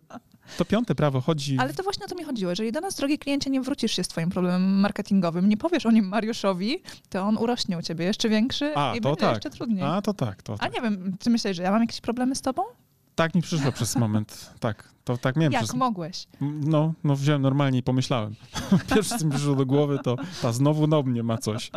[0.58, 1.58] to piąte prawo chodzi.
[1.58, 2.50] Ale to właśnie o to mi chodziło.
[2.50, 5.90] Jeżeli do nas, drogi kliencie, nie wrócisz się z twoim problemem marketingowym, nie powiesz o
[5.90, 9.34] nim Mariuszowi, to on urośnie u ciebie jeszcze większy A, i to będzie tak.
[9.34, 9.84] jeszcze trudniej.
[9.84, 10.42] A, to tak.
[10.42, 10.70] To tak.
[10.70, 12.62] A nie wiem, czy myślisz, że ja mam jakieś problemy z tobą?
[13.14, 14.92] Tak mi przyszło przez moment, tak.
[15.04, 15.74] To tak miałem Jak przez...
[15.74, 16.26] mogłeś?
[16.40, 18.34] No, no wziąłem normalnie i pomyślałem.
[18.94, 21.70] Pierwsze, co mi przyszło do głowy, to ta znowu no mnie ma coś.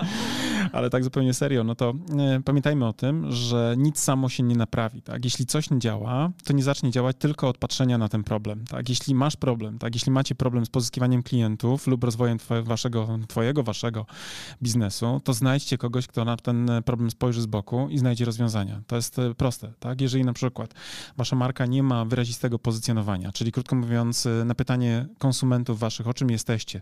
[0.71, 4.55] Ale tak zupełnie serio, no to e, pamiętajmy o tym, że nic samo się nie
[4.55, 5.25] naprawi, tak?
[5.25, 8.89] Jeśli coś nie działa, to nie zacznie działać tylko od patrzenia na ten problem, tak?
[8.89, 9.95] Jeśli masz problem, tak?
[9.95, 14.05] Jeśli macie problem z pozyskiwaniem klientów lub rozwojem twoje, waszego, twojego, waszego
[14.63, 18.81] biznesu, to znajdźcie kogoś, kto na ten problem spojrzy z boku i znajdzie rozwiązania.
[18.87, 20.01] To jest e, proste, tak?
[20.01, 20.73] Jeżeli na przykład
[21.17, 26.13] wasza marka nie ma wyrazistego pozycjonowania, czyli krótko mówiąc, e, na pytanie konsumentów waszych, o
[26.13, 26.81] czym jesteście,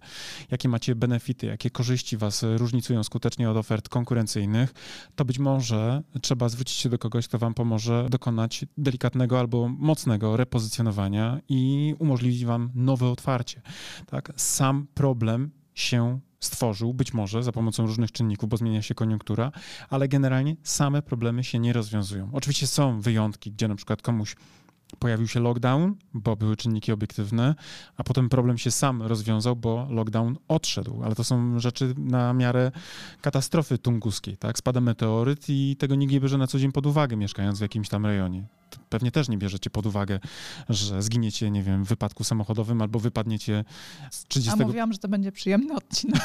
[0.52, 4.74] jakie macie benefity, jakie korzyści was różnicują skutecznie od ofert konkurencyjnych,
[5.16, 10.38] to być może trzeba zwrócić się do kogoś, kto wam pomoże dokonać delikatnego albo mocnego
[10.38, 13.62] repozycjonowania i umożliwi wam nowe otwarcie.
[14.06, 14.34] Tak?
[14.36, 19.52] Sam problem się stworzył, być może za pomocą różnych czynników, bo zmienia się koniunktura,
[19.90, 22.30] ale generalnie same problemy się nie rozwiązują.
[22.34, 24.36] Oczywiście są wyjątki, gdzie na przykład komuś
[25.00, 27.56] pojawił się lockdown, bo były czynniki obiektywne,
[27.98, 31.04] a potem problem się sam rozwiązał, bo lockdown odszedł.
[31.04, 32.72] Ale to są rzeczy na miarę
[33.22, 34.58] katastrofy tunguskiej, tak?
[34.58, 37.90] Spada meteoryt i tego nikt nie bierze na co dzień pod uwagę, mieszkając w jakimś
[37.90, 38.44] tam rejonie
[38.94, 40.20] pewnie też nie bierzecie pod uwagę,
[40.70, 43.66] że zginiecie, nie wiem, w wypadku samochodowym albo wypadniecie
[44.12, 44.62] z 30...
[44.62, 46.22] A mówiłam, że to będzie przyjemny odcinek.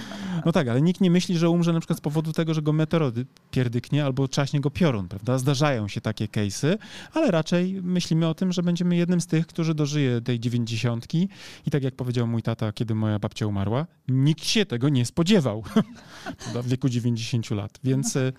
[0.46, 2.72] no tak, ale nikt nie myśli, że umrze na przykład z powodu tego, że go
[2.72, 3.12] meteor
[3.50, 5.38] pierdyknie albo czaśnie go piorun, prawda?
[5.38, 6.78] Zdarzają się takie case'y,
[7.14, 11.28] ale raczej myślimy o tym, że będziemy jednym z tych, którzy dożyje tej dziewięćdziesiątki
[11.66, 15.64] i tak jak powiedział mój tata, kiedy moja babcia umarła, nikt się tego nie spodziewał
[16.62, 17.78] w wieku 90 lat.
[17.84, 18.32] Więc e,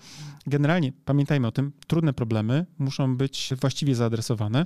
[0.46, 4.64] generalnie pamiętajmy o tym, trudne problemy muszą być właściwie zaadresowane,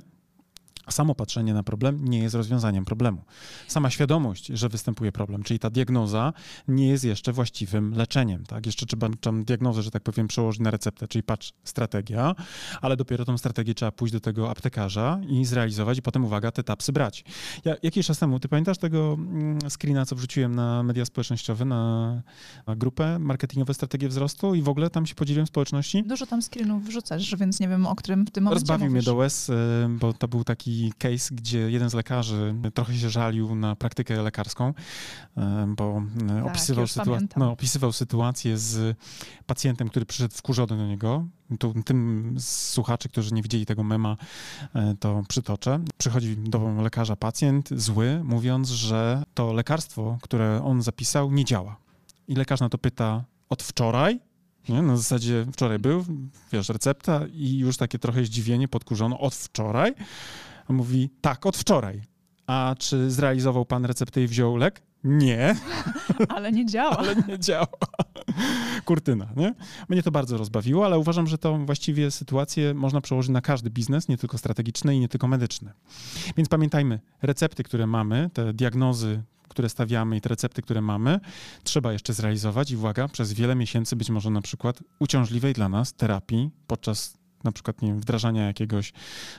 [0.93, 3.23] samo patrzenie na problem nie jest rozwiązaniem problemu.
[3.67, 6.33] Sama świadomość, że występuje problem, czyli ta diagnoza
[6.67, 8.45] nie jest jeszcze właściwym leczeniem.
[8.45, 8.65] Tak?
[8.65, 12.35] Jeszcze trzeba tam diagnozę, że tak powiem, przełożyć na receptę, czyli patrz, strategia,
[12.81, 16.63] ale dopiero tą strategię trzeba pójść do tego aptekarza i zrealizować i potem, uwaga, te
[16.63, 17.23] tapsy brać.
[17.65, 22.21] Ja, jakiś czas temu, ty pamiętasz tego mm, screena, co wrzuciłem na media społecznościowe, na,
[22.67, 26.03] na grupę Marketingowe Strategie Wzrostu i w ogóle tam się podzieliłem społeczności?
[26.03, 28.93] Dużo tam screenów wrzucasz, więc nie wiem, o którym w tym momencie Rozbawił mówisz.
[28.93, 29.53] mnie do łez, y,
[29.99, 34.73] bo to był taki case, gdzie jeden z lekarzy trochę się żalił na praktykę lekarską,
[35.37, 38.97] e, bo e, tak, opisywał, sytua- no, opisywał sytuację z
[39.45, 41.25] pacjentem, który przyszedł wkurzony do niego.
[41.59, 44.17] Tu, tym z słuchaczy, którzy nie widzieli tego mema,
[44.75, 45.79] e, to przytoczę.
[45.97, 51.77] Przychodzi do lekarza pacjent zły, mówiąc, że to lekarstwo, które on zapisał, nie działa.
[52.27, 54.19] I lekarz na to pyta, od wczoraj?
[54.69, 54.81] Nie?
[54.81, 56.05] Na zasadzie wczoraj był,
[56.51, 59.93] wiesz, recepta i już takie trochę zdziwienie, podkurzono, od wczoraj?
[60.69, 62.01] On mówi, tak, od wczoraj.
[62.47, 64.81] A czy zrealizował pan receptę i wziął lek?
[65.03, 65.55] Nie.
[66.35, 66.97] Ale nie działa.
[66.97, 67.67] ale nie działa.
[68.85, 69.55] Kurtyna, nie?
[69.89, 74.07] Mnie to bardzo rozbawiło, ale uważam, że to właściwie sytuację można przełożyć na każdy biznes,
[74.07, 75.71] nie tylko strategiczny i nie tylko medyczny.
[76.37, 81.19] Więc pamiętajmy, recepty, które mamy, te diagnozy, które stawiamy i te recepty, które mamy,
[81.63, 85.93] trzeba jeszcze zrealizować i uwaga, przez wiele miesięcy być może na przykład uciążliwej dla nas
[85.93, 88.93] terapii podczas na przykład nie wiem, wdrażania jakiegoś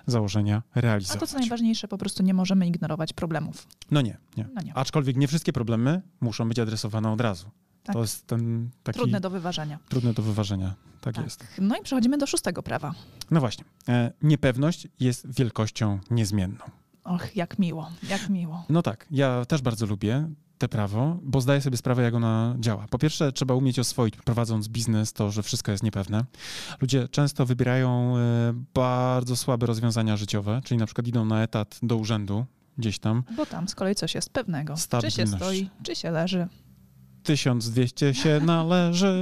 [0.07, 1.17] założenia realizować.
[1.17, 3.67] A to co najważniejsze, po prostu nie możemy ignorować problemów.
[3.91, 4.49] No nie, nie.
[4.55, 4.75] No nie.
[4.75, 7.51] Aczkolwiek nie wszystkie problemy muszą być adresowane od razu.
[7.83, 7.95] Tak.
[7.95, 8.99] To jest ten taki...
[8.99, 9.79] Trudne do wyważenia.
[9.89, 11.25] Trudne do wyważenia, tak, Tak.
[11.25, 11.45] jest.
[11.59, 12.95] No i przechodzimy do szóstego prawa.
[13.31, 16.65] No właśnie, e, niepewność jest wielkością niezmienną.
[17.05, 18.65] Och, jak miło, jak miło.
[18.69, 20.29] No tak, ja też bardzo lubię
[20.61, 22.87] te prawo, bo zdaję sobie sprawę, jak ona działa.
[22.91, 26.25] Po pierwsze, trzeba umieć oswoić, prowadząc biznes, to, że wszystko jest niepewne.
[26.81, 28.21] Ludzie często wybierają e,
[28.75, 32.47] bardzo słabe rozwiązania życiowe, czyli na przykład idą na etat do urzędu,
[32.79, 34.75] gdzieś tam, Bo tam z kolei coś jest pewnego.
[34.75, 35.37] Czy się Stabilność.
[35.37, 36.49] stoi, czy się leży.
[37.23, 39.13] 1200 się należy.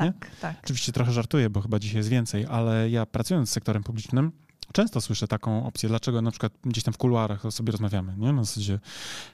[0.00, 0.12] Nie?
[0.12, 0.56] Tak, tak.
[0.64, 4.32] Oczywiście trochę żartuję, bo chyba dzisiaj jest więcej, ale ja pracując z sektorem publicznym,
[4.72, 8.32] często słyszę taką opcję, dlaczego na przykład gdzieś tam w kuluarach sobie rozmawiamy, nie?
[8.32, 8.80] Na zasadzie,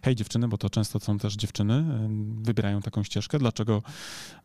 [0.03, 1.85] hej dziewczyny, bo to często są też dziewczyny,
[2.43, 3.83] wybierają taką ścieżkę, dlaczego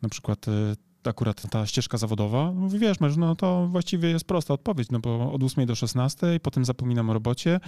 [0.02, 0.76] na przykład y,
[1.10, 5.34] akurat ta ścieżka zawodowa, mówi, wiesz, męż, no to właściwie jest prosta odpowiedź, no bo
[5.34, 7.60] od 8 do 16, potem zapominam o robocie,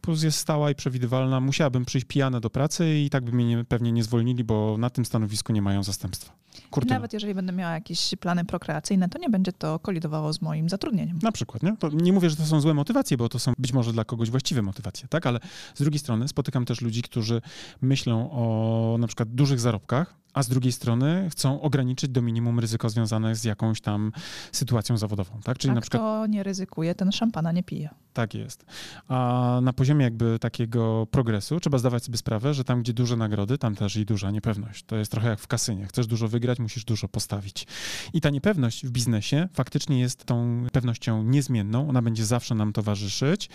[0.00, 3.64] plus jest stała i przewidywalna, musiałabym przyjść pijana do pracy i tak by mnie nie,
[3.64, 6.42] pewnie nie zwolnili, bo na tym stanowisku nie mają zastępstwa.
[6.70, 6.94] Kurtyna.
[6.94, 11.18] nawet jeżeli będę miała jakieś plany prokreacyjne, to nie będzie to kolidowało z moim zatrudnieniem.
[11.22, 11.76] Na przykład, nie?
[11.76, 14.30] To nie mówię, że to są złe motywacje, bo to są być może dla kogoś
[14.30, 15.26] właściwe motywacje, tak?
[15.26, 15.40] Ale
[15.74, 17.40] z drugiej strony spotykam też ludzi, którzy
[17.80, 22.81] myślą o na przykład dużych zarobkach, a z drugiej strony chcą ograniczyć do minimum ryzyko
[22.88, 24.12] związane z jakąś tam
[24.52, 25.40] sytuacją zawodową.
[25.44, 25.58] Tak?
[25.58, 27.88] Czyli a na przykład, kto nie ryzykuje, ten szampana nie pije.
[28.12, 28.64] Tak jest.
[29.08, 33.58] A na poziomie jakby takiego progresu trzeba zdawać sobie sprawę, że tam, gdzie duże nagrody,
[33.58, 34.84] tam też i duża niepewność.
[34.84, 35.86] To jest trochę jak w kasynie.
[35.86, 37.66] Chcesz dużo wygrać, musisz dużo postawić.
[38.12, 41.88] I ta niepewność w biznesie faktycznie jest tą pewnością niezmienną.
[41.88, 43.48] Ona będzie zawsze nam towarzyszyć.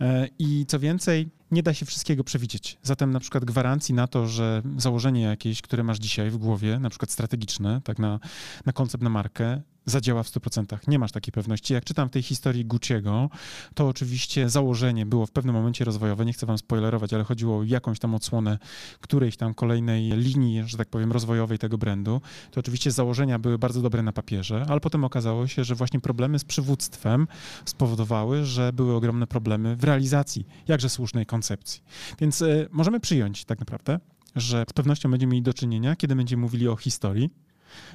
[0.00, 2.78] E, I co więcej, nie da się wszystkiego przewidzieć.
[2.82, 6.90] Zatem na przykład gwarancji na to, że założenie jakieś, które masz dzisiaj w głowie, na
[6.90, 8.20] przykład strategiczne, tak na,
[8.66, 10.78] na koncept, na markę, zadziała w 100%.
[10.88, 11.74] Nie masz takiej pewności.
[11.74, 13.28] Jak czytam w tej historii Gucci'ego,
[13.74, 17.62] to oczywiście założenie było w pewnym momencie rozwojowe, nie chcę wam spoilerować, ale chodziło o
[17.62, 18.58] jakąś tam odsłonę
[19.00, 22.20] którejś tam kolejnej linii, że tak powiem, rozwojowej tego brandu.
[22.50, 26.38] To oczywiście założenia były bardzo dobre na papierze, ale potem okazało się, że właśnie problemy
[26.38, 27.28] z przywództwem
[27.64, 31.82] spowodowały, że były ogromne problemy w realizacji jakże słusznej koncepcji.
[32.20, 34.00] Więc y, możemy przyjąć tak naprawdę,
[34.36, 37.30] że z pewnością będziemy mieli do czynienia, kiedy będziemy mówili o historii,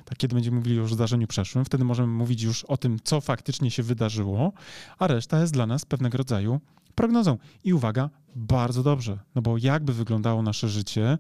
[0.06, 3.22] tak, kiedy będziemy mówili już o zdarzeniu przeszłym, wtedy możemy mówić już o tym, co
[3.22, 4.54] faktycznie się wydarzyło,
[5.00, 6.60] a reszta jest dla nas pewnego rodzaju
[6.96, 7.38] prognozą.
[7.64, 11.18] I uwaga, bardzo dobrze, no bo jakby wyglądało nasze życie,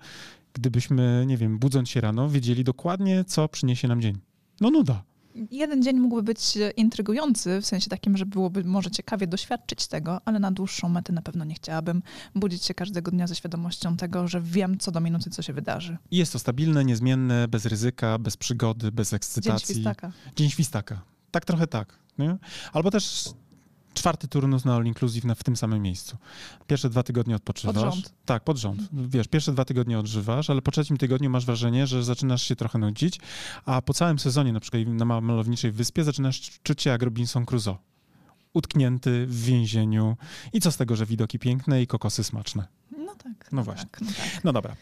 [0.54, 4.18] gdybyśmy, nie wiem, budząc się rano, wiedzieli dokładnie, co przyniesie nam dzień.
[4.62, 5.04] No nuda
[5.52, 10.39] jeden dzień mógłby być intrygujący, w sensie takim, że byłoby może ciekawie doświadczyć tego, ale
[10.39, 12.04] na dłuższą metę na pewno nie chciałabym
[12.36, 15.98] budzić się każdego dnia ze świadomością tego, że wiem co do minuty, co się wydarzy.
[16.12, 19.67] I jest to stabilne, niezmienne, bez ryzyka, bez przygody, bez ekscytacji.
[19.67, 20.12] Dzień świstaka.
[20.36, 21.02] Dzień świstaka.
[21.32, 22.00] Tak trochę tak.
[22.17, 22.38] Nie?
[22.74, 23.30] Albo też
[23.94, 26.18] czwarty turnus na All Inclusive na, w tym samym miejscu.
[26.68, 27.76] Pierwsze dwa tygodnie odpoczywasz.
[27.76, 28.14] Pod rząd.
[28.26, 28.82] Tak, pod rząd.
[28.94, 32.80] Wiesz, pierwsze dwa tygodnie odżywasz, ale po trzecim tygodniu masz wrażenie, że zaczynasz się trochę
[32.80, 33.20] nudzić,
[33.66, 37.78] a po całym sezonie, na przykład na malowniczej wyspie, zaczynasz czuć się jak Robinson Crusoe.
[38.54, 40.18] Utknięty w więzieniu
[40.54, 42.68] i co z tego, że widoki piękne i kokosy smaczne.
[42.98, 43.52] No tak.
[43.52, 43.90] No, właśnie.
[43.90, 44.44] Tak, no, tak.
[44.44, 44.76] no dobra.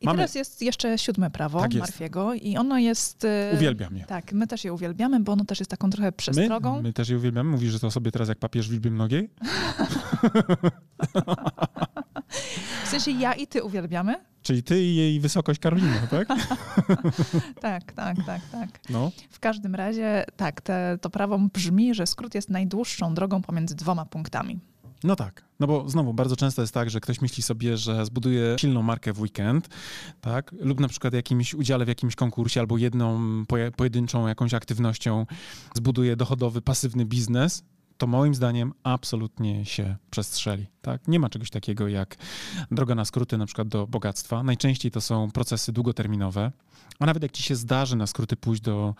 [0.00, 0.16] I Mamy...
[0.16, 3.24] teraz jest jeszcze siódme prawo tak Marfiego i ono jest...
[3.24, 4.04] E, Uwielbiam je.
[4.04, 6.76] Tak, my też je uwielbiamy, bo ono też jest taką trochę przestrogą.
[6.76, 7.50] My, my też je uwielbiamy.
[7.50, 9.30] Mówisz, że to sobie teraz jak papież w liczbie mnogiej?
[12.84, 14.30] w sensie ja i ty uwielbiamy?
[14.42, 16.28] Czyli ty i jej wysokość Karolina, tak?
[17.60, 18.68] tak, tak, tak, tak.
[18.90, 19.10] No.
[19.30, 24.06] W każdym razie tak, te, to prawo brzmi, że skrót jest najdłuższą drogą pomiędzy dwoma
[24.06, 24.60] punktami.
[25.04, 28.56] No tak, no bo znowu bardzo często jest tak, że ktoś myśli sobie, że zbuduje
[28.58, 29.68] silną markę w weekend,
[30.20, 33.20] tak, lub na przykład jakimś udziale w jakimś konkursie albo jedną
[33.76, 35.26] pojedynczą jakąś aktywnością
[35.74, 37.62] zbuduje dochodowy, pasywny biznes,
[37.98, 40.66] to moim zdaniem absolutnie się przestrzeli.
[40.82, 41.08] Tak?
[41.08, 42.16] Nie ma czegoś takiego jak
[42.70, 44.42] droga na skróty na przykład do bogactwa.
[44.42, 46.52] Najczęściej to są procesy długoterminowe,
[46.98, 48.94] a nawet jak ci się zdarzy na skróty pójść do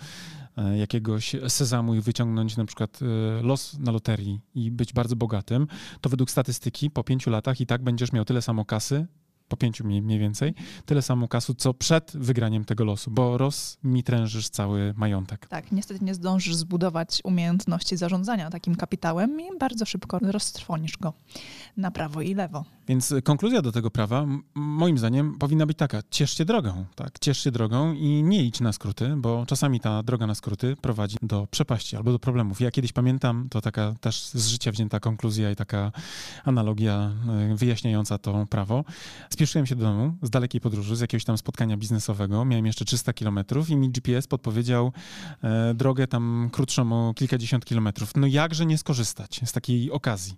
[0.77, 5.67] jakiegoś sezamu i wyciągnąć na przykład e, los na loterii i być bardzo bogatym,
[6.01, 9.07] to według statystyki po pięciu latach i tak będziesz miał tyle samo kasy,
[9.51, 10.55] po pięciu mniej, więcej,
[10.87, 15.47] tyle samo kasu, co przed wygraniem tego losu, bo roz mi trężysz cały majątek.
[15.47, 21.13] Tak, niestety nie zdążysz zbudować umiejętności zarządzania takim kapitałem i bardzo szybko roztrwonisz go
[21.77, 22.65] na prawo i lewo.
[22.89, 27.19] Więc konkluzja do tego prawa, moim zdaniem, powinna być taka: ciesz się drogą, tak?
[27.19, 31.17] Ciesz się drogą i nie idź na skróty, bo czasami ta droga na skróty prowadzi
[31.23, 32.61] do przepaści albo do problemów.
[32.61, 35.93] Ja kiedyś pamiętam, to taka też z życia wzięta konkluzja i taka
[36.45, 37.13] analogia
[37.51, 38.85] e, wyjaśniająca to prawo.
[39.41, 42.45] Spieszyłem się do domu z dalekiej podróży, z jakiegoś tam spotkania biznesowego.
[42.45, 44.93] Miałem jeszcze 300 kilometrów i mi GPS podpowiedział
[45.45, 48.13] e, drogę tam krótszą o kilkadziesiąt kilometrów.
[48.17, 50.37] No jakże nie skorzystać z takiej okazji?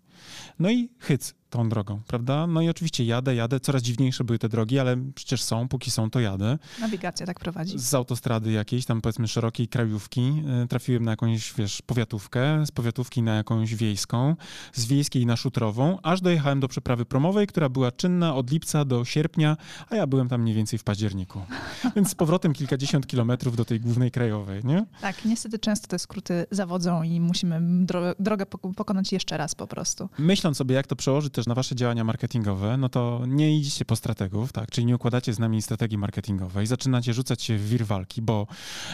[0.58, 2.46] No i hyc, tą drogą, prawda?
[2.46, 6.10] No i oczywiście jadę, jadę, coraz dziwniejsze były te drogi, ale przecież są, póki są,
[6.10, 6.58] to jadę.
[6.80, 7.78] Nawigacja tak prowadzi.
[7.78, 13.22] Z autostrady jakiejś, tam powiedzmy szerokiej krajówki, e, trafiłem na jakąś, wiesz, powiatówkę, z powiatówki
[13.22, 14.36] na jakąś wiejską,
[14.72, 19.04] z wiejskiej na szutrową, aż dojechałem do przeprawy promowej, która była czynna od lipca do
[19.04, 19.56] sierpnia,
[19.90, 21.40] a ja byłem tam mniej więcej w październiku.
[21.96, 24.86] Więc z powrotem kilkadziesiąt kilometrów do tej głównej krajowej, nie?
[25.00, 30.08] Tak, niestety często te skróty zawodzą i musimy dro drogę pokonać jeszcze raz po prostu.
[30.18, 33.96] Myśląc sobie, jak to przełożyć też na wasze działania marketingowe, no to nie idziecie po
[33.96, 34.70] strategów, tak?
[34.70, 38.46] Czyli nie układacie z nami strategii marketingowej, zaczynacie rzucać się w wir walki, bo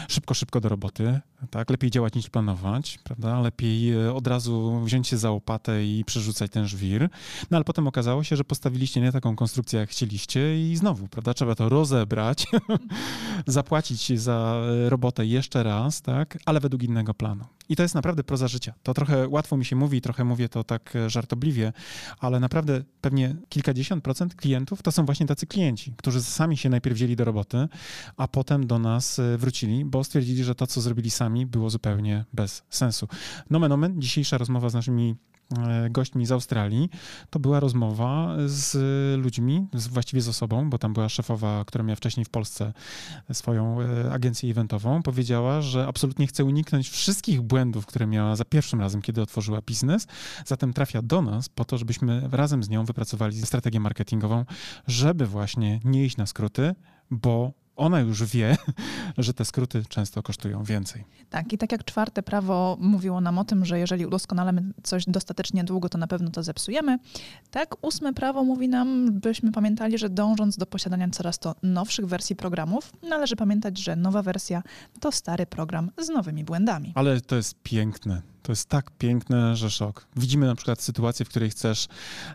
[0.07, 1.69] szybko, szybko do roboty, tak?
[1.69, 3.41] Lepiej działać niż planować, prawda?
[3.41, 7.09] Lepiej e, od razu wziąć się za łopatę i przerzucać ten żwir.
[7.51, 11.33] No ale potem okazało się, że postawiliście nie taką konstrukcję, jak chcieliście i znowu, prawda?
[11.33, 12.45] Trzeba to rozebrać,
[13.47, 16.37] zapłacić za e, robotę jeszcze raz, tak?
[16.45, 17.58] Ale według innego planu.
[17.69, 18.73] I to jest naprawdę proza życia.
[18.83, 21.73] To trochę łatwo mi się mówi, trochę mówię to tak e, żartobliwie,
[22.19, 26.95] ale naprawdę pewnie kilkadziesiąt procent klientów to są właśnie tacy klienci, którzy sami się najpierw
[26.95, 27.67] wzięli do roboty,
[28.17, 32.25] a potem do nas e, wrócili, bo stwierdzili, że to, co zrobili sami, było zupełnie
[32.33, 33.07] bez sensu.
[33.49, 35.15] Nomen omen, dzisiejsza rozmowa z naszymi
[35.89, 36.89] gośćmi z Australii,
[37.29, 38.77] to była rozmowa z
[39.23, 42.73] ludźmi, z, właściwie z osobą, bo tam była szefowa, która miała wcześniej w Polsce
[43.33, 48.79] swoją e, agencję eventową, powiedziała, że absolutnie chce uniknąć wszystkich błędów, które miała za pierwszym
[48.79, 50.07] razem, kiedy otworzyła biznes,
[50.45, 54.45] zatem trafia do nas po to, żebyśmy razem z nią wypracowali strategię marketingową,
[54.87, 56.75] żeby właśnie nie iść na skróty,
[57.11, 58.57] bo ona już wie,
[59.17, 61.05] że te skróty często kosztują więcej.
[61.29, 65.63] Tak, i tak jak czwarte prawo mówiło nam o tym, że jeżeli udoskonalamy coś dostatecznie
[65.63, 66.99] długo, to na pewno to zepsujemy,
[67.51, 72.35] tak ósme prawo mówi nam, byśmy pamiętali, że dążąc do posiadania coraz to nowszych wersji
[72.35, 74.63] programów, należy pamiętać, że nowa wersja
[74.99, 76.91] to stary program z nowymi błędami.
[76.95, 78.21] Ale to jest piękne.
[78.43, 80.07] To jest tak piękne, że szok.
[80.15, 81.87] Widzimy na przykład sytuację, w której chcesz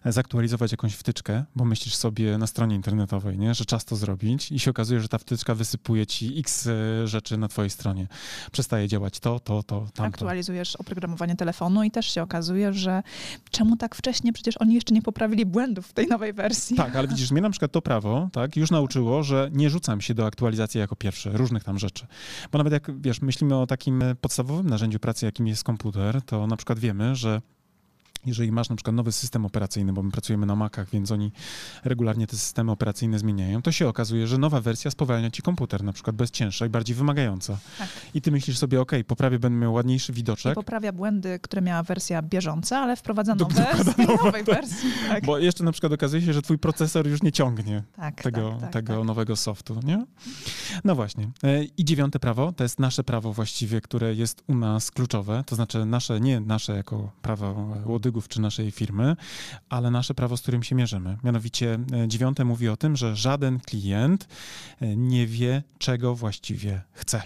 [0.04, 3.54] zaktualizować jakąś wtyczkę, bo myślisz sobie na stronie internetowej, nie?
[3.54, 7.36] że czas to zrobić i się okazuje, że ta wtyczka wysypuje ci x e, rzeczy
[7.36, 8.06] na twojej stronie.
[8.52, 10.02] Przestaje działać to, to, to, tamto.
[10.02, 13.02] Aktualizujesz oprogramowanie telefonu i też się okazuje, że
[13.50, 14.32] czemu tak wcześnie?
[14.32, 16.76] Przecież oni jeszcze nie poprawili błędów w tej nowej wersji.
[16.76, 20.14] Tak, ale widzisz, mnie na przykład to prawo tak, już nauczyło, że nie rzucam się
[20.14, 22.06] do aktualizacji jako pierwsze, różnych tam rzeczy.
[22.52, 26.56] Bo nawet jak, wiesz, myślimy o takim podstawowym narzędziu pracy, jakim jest komputer, to na
[26.56, 27.42] przykład wiemy, że
[28.26, 31.32] jeżeli masz na przykład nowy system operacyjny, bo my pracujemy na Macach, więc oni
[31.84, 35.92] regularnie te systemy operacyjne zmieniają, to się okazuje, że nowa wersja spowalnia ci komputer, na
[35.92, 37.58] przykład bez cięższa i bardziej wymagająca.
[37.78, 37.88] Tak.
[38.14, 40.52] I ty myślisz sobie, ok, poprawię, będę miał ładniejszy widoczek.
[40.52, 44.44] I poprawia błędy, które miała wersja bieżąca, ale wprowadza nowe z tej nowej tak.
[44.44, 44.90] wersji.
[45.08, 45.24] Tak.
[45.24, 48.60] Bo jeszcze na przykład okazuje się, że twój procesor już nie ciągnie tak, tego, tak,
[48.60, 50.06] tak, tego nowego softu, nie?
[50.84, 51.30] No właśnie.
[51.44, 55.56] E, I dziewiąte prawo, to jest nasze prawo właściwie, które jest u nas kluczowe, to
[55.56, 57.76] znaczy nasze, nie nasze jako prawo
[58.14, 59.16] łodygów, czy naszej firmy,
[59.68, 61.18] ale nasze prawo, z którym się mierzymy.
[61.24, 64.28] Mianowicie e, dziewiąte mówi o tym, że żaden klient
[64.80, 67.22] e, nie wie, czego właściwie chce.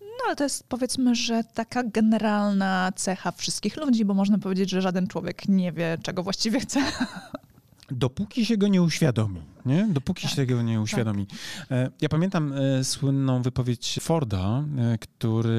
[0.00, 4.82] No ale to jest powiedzmy, że taka generalna cecha wszystkich ludzi, bo można powiedzieć, że
[4.82, 6.80] żaden człowiek nie wie, czego właściwie chce.
[7.90, 9.88] Dopóki się go nie uświadomi nie?
[9.90, 11.26] Dopóki tak, się tego nie uświadomi.
[11.26, 11.36] Tak.
[11.70, 15.56] E, ja pamiętam e, słynną wypowiedź Forda, e, który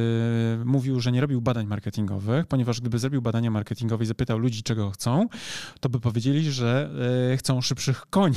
[0.65, 4.91] mówił, że nie robił badań marketingowych, ponieważ gdyby zrobił badania marketingowe i zapytał ludzi, czego
[4.91, 5.27] chcą,
[5.79, 6.89] to by powiedzieli, że
[7.37, 8.35] chcą szybszych koni.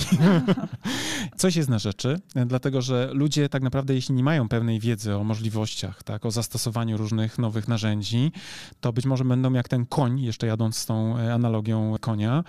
[1.37, 5.25] Coś jest na rzeczy, dlatego że ludzie tak naprawdę, jeśli nie mają pełnej wiedzy o
[5.25, 8.33] możliwościach, tak, o zastosowaniu różnych nowych narzędzi,
[8.81, 12.45] to być może będą jak ten koń, jeszcze jadąc z tą analogią konia,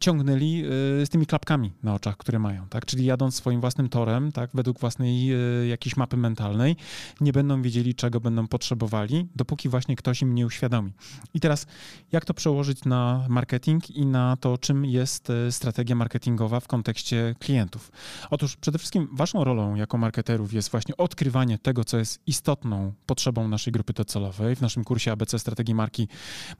[0.00, 0.62] ciągnęli
[1.04, 2.86] z tymi klapkami na oczach, które mają, tak?
[2.86, 5.32] Czyli jadąc swoim własnym torem, tak, według własnej
[5.62, 6.76] y, jakiejś mapy mentalnej,
[7.20, 10.92] nie będą wiedzieli, czego będą potrzebowali, dopóki właśnie ktoś im nie uświadomi.
[11.34, 11.66] I teraz,
[12.12, 17.34] jak to przełożyć na marketing i na to, czym jest y, strategia marketingowa w kontekście
[17.38, 17.92] klientów?
[18.30, 23.48] Otóż przede wszystkim waszą rolą jako marketerów jest właśnie odkrywanie tego, co jest istotną potrzebą
[23.48, 24.56] naszej grupy docelowej.
[24.56, 26.08] W naszym kursie ABC Strategii Marki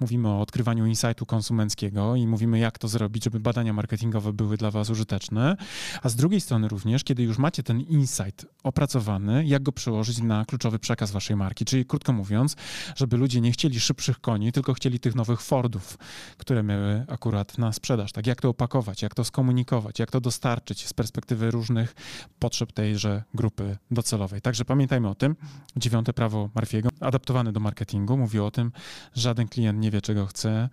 [0.01, 4.71] mówimy o odkrywaniu insightu konsumenckiego i mówimy, jak to zrobić, żeby badania marketingowe były dla
[4.71, 5.54] was użyteczne
[6.03, 10.45] a z drugiej strony również, kiedy już macie ten insight opracowany, jak go przełożyć na
[10.45, 11.65] kluczowy przekaz waszej marki.
[11.65, 12.57] Czyli krótko mówiąc,
[12.97, 15.99] żeby ludzie nie chcieli szybszych koni, tylko chcieli tych nowych Fordów,
[16.39, 18.13] które miały akurat na sprzedaż.
[18.13, 21.95] Tak, jak to opakować, jak to skomunikować, jak to dostarczyć z perspektywy różnych
[22.39, 24.41] potrzeb tejże grupy docelowej.
[24.41, 25.37] Także pamiętajmy o tym.
[25.77, 28.73] Dziewiąte prawo Marfiego, adaptowane do marketingu, mówi o tym,
[29.15, 30.69] żaden klient nie wie, czego chce,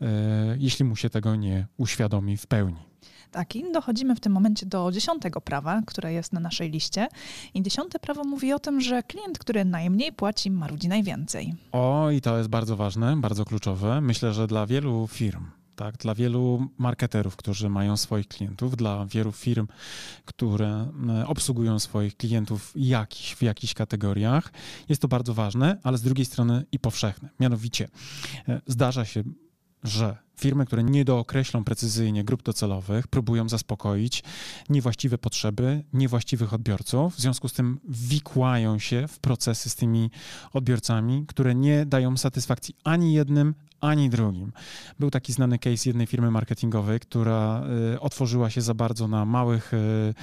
[0.00, 0.04] e,
[0.58, 2.88] jeśli mu się tego nie uświadomi w pełni.
[3.30, 7.08] Tak, i dochodzimy w tym momencie do dziesiątego prawa, które jest na naszej liście.
[7.54, 11.54] I dziesiąte prawo mówi o tym, że klient, który najmniej płaci, marudzi najwięcej.
[11.72, 14.00] O, i to jest bardzo ważne, bardzo kluczowe.
[14.00, 19.32] Myślę, że dla wielu firm, tak, dla wielu marketerów, którzy mają swoich klientów, dla wielu
[19.32, 19.66] firm,
[20.24, 24.52] które e, obsługują swoich klientów jakiś, w jakichś kategoriach,
[24.88, 27.28] jest to bardzo ważne, ale z drugiej strony i powszechne.
[27.40, 27.88] Mianowicie
[28.48, 29.22] e, zdarza się,
[29.84, 34.22] że Firmy, które nie dookreślą precyzyjnie grup docelowych, próbują zaspokoić
[34.68, 40.10] niewłaściwe potrzeby niewłaściwych odbiorców, w związku z tym wikłają się w procesy z tymi
[40.52, 44.52] odbiorcami, które nie dają satysfakcji ani jednym, ani drugim.
[44.98, 47.62] Był taki znany case jednej firmy marketingowej, która
[47.94, 50.14] y, otworzyła się za bardzo na małych y,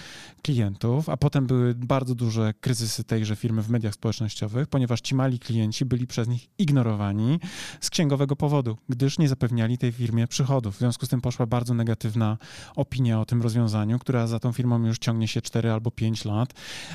[0.42, 5.40] klientów, a potem były bardzo duże kryzysy tejże firmy w mediach społecznościowych, ponieważ ci mali
[5.40, 7.40] klienci byli przez nich ignorowani
[7.82, 10.76] z księgowego powodu, gdyż nie zapewniali tej firmie przychodów.
[10.76, 12.38] W związku z tym poszła bardzo negatywna
[12.76, 16.54] opinia o tym rozwiązaniu, która za tą firmą już ciągnie się 4 albo 5 lat,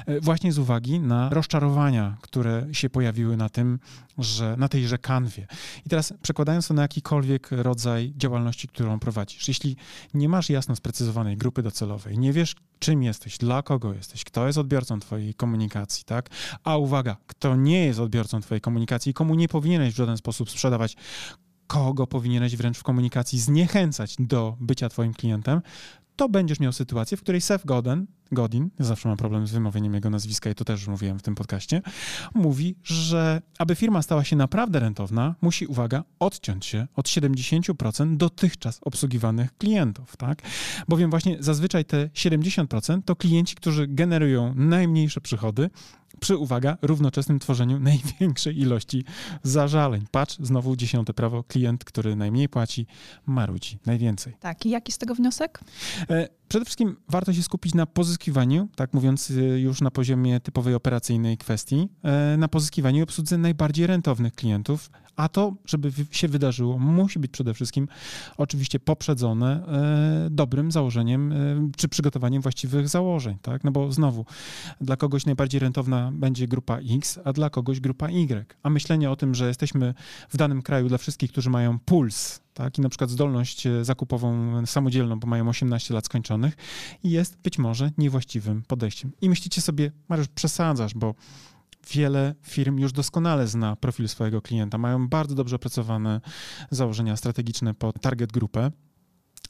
[0.08, 3.78] y, właśnie z uwagi na rozczarowania, które się pojawiły na tym,
[4.18, 5.46] że na tejże kanwie.
[5.86, 6.14] I teraz
[6.50, 9.76] przekładając to na jakikolwiek rodzaj działalności, którą prowadzisz, jeśli
[10.14, 14.58] nie masz jasno sprecyzowanej grupy docelowej, nie wiesz, czym jesteś, dla kogo jesteś, kto jest
[14.58, 16.30] odbiorcą twojej komunikacji, tak?
[16.64, 20.96] A uwaga, kto nie jest odbiorcą twojej komunikacji, komu nie powinieneś w żaden sposób sprzedawać
[21.66, 25.62] kogo powinieneś wręcz w komunikacji zniechęcać do bycia twoim klientem,
[26.20, 30.10] to będziesz miał sytuację, w której Seth Godin, Godin, zawsze mam problem z wymówieniem jego
[30.10, 31.82] nazwiska i to też już mówiłem w tym podcaście,
[32.34, 38.80] mówi, że aby firma stała się naprawdę rentowna, musi, uwaga, odciąć się od 70% dotychczas
[38.82, 40.42] obsługiwanych klientów, tak?
[40.88, 45.70] Bowiem właśnie zazwyczaj te 70% to klienci, którzy generują najmniejsze przychody,
[46.20, 49.04] przy, uwaga, równoczesnym tworzeniu największej ilości
[49.42, 50.04] zażaleń.
[50.10, 52.86] Patrz, znowu dziesiąte prawo, klient, który najmniej płaci,
[53.26, 54.36] marudzi najwięcej.
[54.40, 55.60] Tak, i jaki z tego wniosek?
[56.10, 60.74] E, przede wszystkim warto się skupić na pozyskiwaniu, tak mówiąc e, już na poziomie typowej
[60.74, 64.90] operacyjnej kwestii, e, na pozyskiwaniu i obsłudze najbardziej rentownych klientów,
[65.20, 67.88] a to, żeby się wydarzyło, musi być przede wszystkim
[68.36, 71.36] oczywiście poprzedzone e, dobrym założeniem e,
[71.76, 73.64] czy przygotowaniem właściwych założeń, tak?
[73.64, 74.24] No bo znowu,
[74.80, 78.54] dla kogoś najbardziej rentowna będzie grupa X, a dla kogoś grupa Y.
[78.62, 79.94] A myślenie o tym, że jesteśmy
[80.28, 84.66] w danym kraju dla wszystkich, którzy mają puls, tak, i na przykład zdolność e, zakupową
[84.66, 86.56] samodzielną, bo mają 18 lat skończonych,
[87.04, 89.12] jest być może niewłaściwym podejściem.
[89.20, 91.14] I myślicie sobie, Mariusz, przesadzasz, bo
[91.92, 96.20] wiele firm już doskonale zna profil swojego klienta, mają bardzo dobrze opracowane
[96.70, 98.70] założenia strategiczne pod target grupę.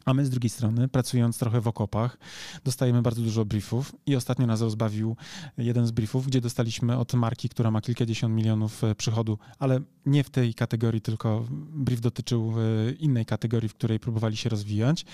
[0.05, 2.19] A my z drugiej strony, pracując trochę w okopach,
[2.65, 5.17] dostajemy bardzo dużo briefów i ostatnio nas rozbawił
[5.59, 10.25] jeden z briefów, gdzie dostaliśmy od marki, która ma kilkadziesiąt milionów e, przychodu, ale nie
[10.25, 15.05] w tej kategorii, tylko brief dotyczył e, innej kategorii, w której próbowali się rozwijać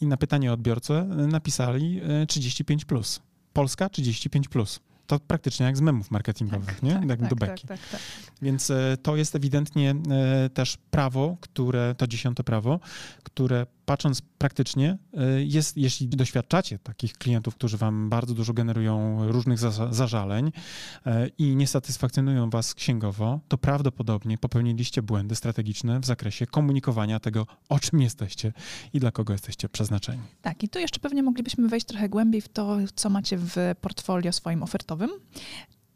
[0.00, 2.84] i na pytanie odbiorcy e, napisali 35+.
[2.84, 3.20] Plus.
[3.52, 4.48] Polska 35+.
[4.48, 6.92] Plus to praktycznie jak z memów marketingowych, tak, nie?
[6.92, 7.66] Tak, jak tak, do tak, beki.
[7.66, 8.00] Tak, tak,
[8.42, 12.80] Więc e, to jest ewidentnie e, też prawo, które, to dziesiąte prawo,
[13.22, 19.58] które patrząc praktycznie, e, jest, jeśli doświadczacie takich klientów, którzy wam bardzo dużo generują różnych
[19.58, 20.52] za, zażaleń
[21.38, 27.78] i nie satysfakcjonują was księgowo, to prawdopodobnie popełniliście błędy strategiczne w zakresie komunikowania tego, o
[27.78, 28.52] czym jesteście
[28.92, 30.22] i dla kogo jesteście przeznaczeni.
[30.42, 34.32] Tak, i tu jeszcze pewnie moglibyśmy wejść trochę głębiej w to, co macie w portfolio
[34.32, 35.10] swoim ofertowym.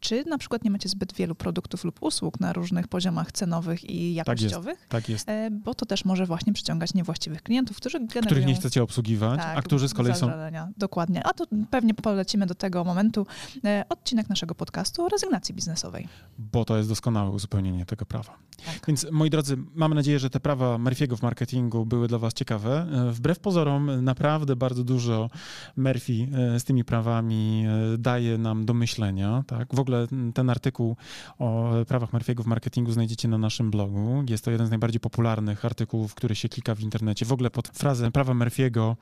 [0.07, 4.13] Czy na przykład nie macie zbyt wielu produktów lub usług na różnych poziomach cenowych i
[4.13, 4.87] jakościowych?
[4.89, 5.25] Tak jest.
[5.25, 5.63] Tak jest.
[5.63, 8.21] Bo to też może właśnie przyciągać niewłaściwych klientów, którzy generują...
[8.21, 10.31] Których nie chcecie obsługiwać, tak, a którzy z kolei są...
[10.77, 11.23] Dokładnie.
[11.23, 13.27] A to pewnie polecimy do tego momentu
[13.65, 16.07] e, odcinek naszego podcastu o rezygnacji biznesowej.
[16.37, 18.37] Bo to jest doskonałe uzupełnienie tego prawa.
[18.65, 18.87] Tak.
[18.87, 22.87] Więc moi drodzy, mam nadzieję, że te prawa Murphy'ego w marketingu były dla was ciekawe.
[22.91, 25.29] E, wbrew pozorom naprawdę bardzo dużo
[25.77, 27.65] Murphy e, z tymi prawami
[27.97, 29.43] daje nam do myślenia.
[29.47, 29.75] Tak?
[29.75, 29.96] W ogóle
[30.33, 30.95] ten artykuł
[31.39, 34.23] o prawach Murphy'ego w marketingu znajdziecie na naszym blogu.
[34.29, 37.25] Jest to jeden z najbardziej popularnych artykułów, który się klika w internecie.
[37.25, 38.95] W ogóle pod frazę prawa Murphy'ego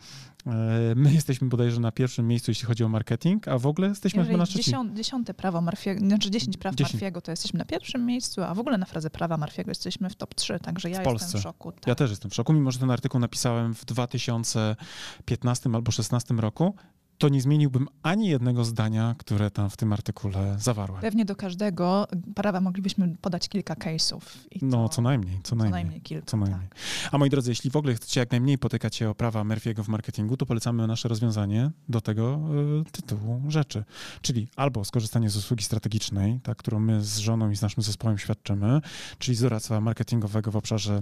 [0.46, 0.52] e,
[0.96, 4.38] my jesteśmy bodajże na pierwszym miejscu, jeśli chodzi o marketing, a w ogóle jesteśmy Jeżeli
[4.38, 4.64] na trzecim.
[4.64, 7.04] Dziesiąte, dziesiąte prawo Murphy'ego, znaczy 10 praw 10.
[7.04, 10.16] Murphy'ego to jesteśmy na pierwszym miejscu, a w ogóle na frazę prawa Murphy'ego jesteśmy w
[10.16, 11.26] top 3, także ja w Polsce.
[11.26, 11.72] jestem w szoku.
[11.72, 11.88] Tak.
[11.88, 16.76] Ja też jestem w szoku, mimo że ten artykuł napisałem w 2015 albo 2016 roku
[17.18, 21.02] to nie zmieniłbym ani jednego zdania, które tam w tym artykule zawarłem.
[21.02, 24.22] Pewnie do każdego prawa moglibyśmy podać kilka case'ów.
[24.62, 25.72] no, co najmniej, co najmniej.
[25.72, 26.70] Co najmniej kilka, co najmniej.
[26.70, 26.80] Tak.
[27.12, 29.88] A moi drodzy, jeśli w ogóle chcecie jak najmniej potykać się o prawa Murphy'ego w
[29.88, 32.40] marketingu, to polecamy nasze rozwiązanie do tego
[32.88, 33.84] y, tytułu rzeczy.
[34.22, 38.18] Czyli albo skorzystanie z usługi strategicznej, tak, którą my z żoną i z naszym zespołem
[38.18, 38.82] świadczymy,
[39.20, 41.02] czyli z doradztwa marketingowego w obszarze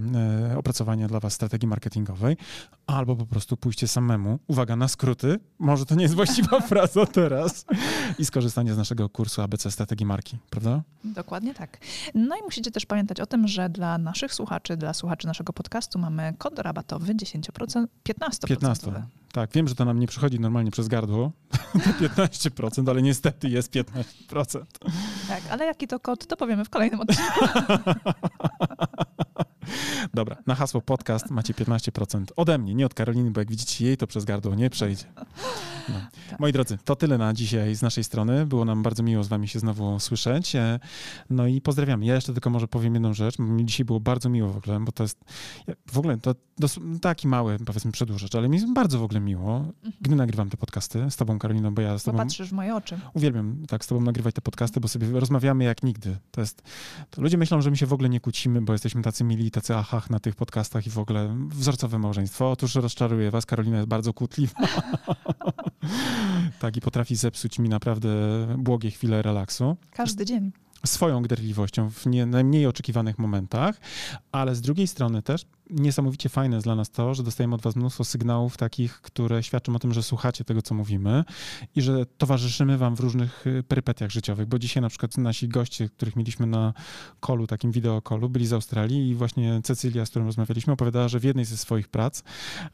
[0.52, 2.36] y, opracowania dla was strategii marketingowej,
[2.86, 7.64] albo po prostu pójście samemu, uwaga na skróty, może to nie jest właściwa fraza teraz,
[8.18, 10.82] i skorzystanie z naszego kursu ABC Strategii Marki, prawda?
[11.04, 11.78] Dokładnie tak.
[12.14, 15.98] No i musicie też pamiętać o tym, że dla naszych słuchaczy, dla słuchaczy naszego podcastu
[15.98, 18.46] mamy kod rabatowy 10%, 15%.
[18.48, 18.92] 15.
[19.32, 21.32] Tak, wiem, że to nam nie przychodzi normalnie przez gardło,
[22.00, 24.64] 15%, ale niestety jest 15%.
[25.28, 27.40] Tak, ale jaki to kod, to powiemy w kolejnym odcinku.
[30.14, 33.96] Dobra, na hasło podcast macie 15% ode mnie, nie od Karoliny, bo jak widzicie, jej
[33.96, 35.04] to przez gardło nie przejdzie.
[35.88, 35.94] No.
[36.30, 36.40] Tak.
[36.40, 38.46] Moi drodzy, to tyle na dzisiaj z naszej strony.
[38.46, 40.56] Było nam bardzo miło z wami się znowu słyszeć.
[40.56, 40.80] E,
[41.30, 42.06] no i pozdrawiamy.
[42.06, 43.38] Ja jeszcze tylko może powiem jedną rzecz.
[43.38, 45.24] Mi dzisiaj było bardzo miło w ogóle, bo to jest
[45.92, 46.34] w ogóle to,
[47.00, 49.92] taki mały, powiedzmy, przedłużacz, ale mi jest bardzo w ogóle miło, mhm.
[50.00, 52.18] gdy nagrywam te podcasty z tobą, Karoliną, bo ja z tobą...
[52.18, 52.98] Popatrzysz w moje oczy.
[53.14, 56.16] Uwielbiam tak z tobą nagrywać te podcasty, bo sobie rozmawiamy jak nigdy.
[56.30, 56.62] To jest...
[57.10, 59.76] To ludzie myślą, że my się w ogóle nie kłócimy, bo jesteśmy tacy mili, tacy
[59.76, 62.50] achach na tych podcastach i w ogóle wzorcowe małżeństwo.
[62.50, 64.54] Otóż rozczaruję was, Karolina jest bardzo kłótliwa.
[66.60, 68.08] tak, i potrafi zepsuć mi naprawdę
[68.58, 69.76] błogie chwile relaksu.
[69.90, 70.52] Każdy dzień.
[70.86, 73.80] Swoją gderliwością w nie, najmniej oczekiwanych momentach,
[74.32, 77.76] ale z drugiej strony też niesamowicie fajne jest dla nas to, że dostajemy od was
[77.76, 81.24] mnóstwo sygnałów takich, które świadczą o tym, że słuchacie tego, co mówimy
[81.76, 85.88] i że towarzyszymy wam w różnych y, perypetiach życiowych, bo dzisiaj na przykład nasi goście,
[85.88, 86.72] których mieliśmy na
[87.20, 91.24] kolu, takim wideokolu, byli z Australii i właśnie Cecylia, z którą rozmawialiśmy, opowiadała, że w
[91.24, 92.22] jednej ze swoich prac,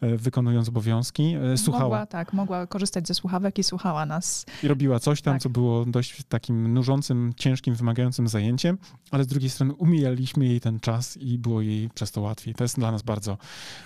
[0.03, 1.85] y, wykonując obowiązki, y, słuchała.
[1.85, 4.47] Mogła, tak, mogła korzystać ze słuchawek i słuchała nas.
[4.63, 5.43] I robiła coś tam, Tak.
[5.43, 8.79] co było dość takim nużącym, ciężkim, wymagającym zajęciem,
[9.11, 12.55] ale z drugiej strony umijaliśmy jej ten czas i było jej przez to łatwiej.
[12.55, 13.39] To jest dla nas bardzo,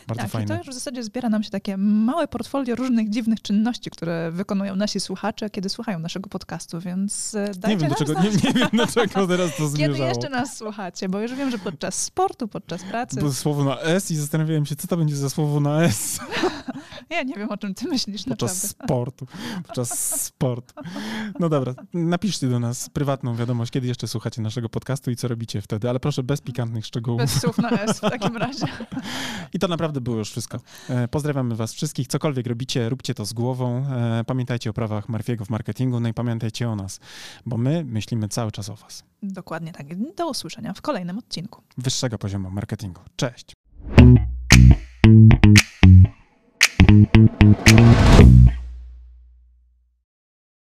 [0.07, 0.49] bardzo tak, i fajne.
[0.49, 4.77] to już w zasadzie zbiera nam się takie małe portfolio różnych dziwnych czynności, które wykonują
[4.77, 8.45] nasi słuchacze, kiedy słuchają naszego podcastu, więc e, dajcie Nie wiem, nam do czego, znać,
[8.45, 10.09] nie, nie wiem, do czego teraz to kiedy zmierzało.
[10.09, 14.11] jeszcze nas słuchacie, bo już wiem, że podczas sportu, podczas pracy, Było słowo na S
[14.11, 16.21] i zastanawiałem się, co to będzie za słowo na S
[17.11, 18.85] ja nie wiem, o czym ty myślisz podczas naprawdę.
[18.85, 19.27] sportu.
[19.67, 20.75] Podczas sportu.
[21.41, 25.61] No dobra, napiszcie do nas prywatną wiadomość, kiedy jeszcze słuchacie naszego podcastu i co robicie
[25.63, 27.21] wtedy, ale proszę bez pikantnych szczegółów.
[27.21, 28.67] Bez słów na S w takim razie.
[29.53, 30.59] I to naprawdę było już wszystko.
[30.89, 32.09] E, Pozdrawiamy was wszystkich.
[32.09, 33.87] Cokolwiek robicie, róbcie to z głową.
[33.91, 37.01] E, Pamiętajcie o prawach Marfiego w marketingu, no i pamiętajcie o nas,
[37.47, 39.05] bo my myślimy cały czas o was.
[39.23, 40.15] Dokładnie tak.
[40.15, 41.63] Do usłyszenia w kolejnym odcinku.
[41.79, 43.01] Wyższego poziomu marketingu.
[43.17, 43.55] Cześć!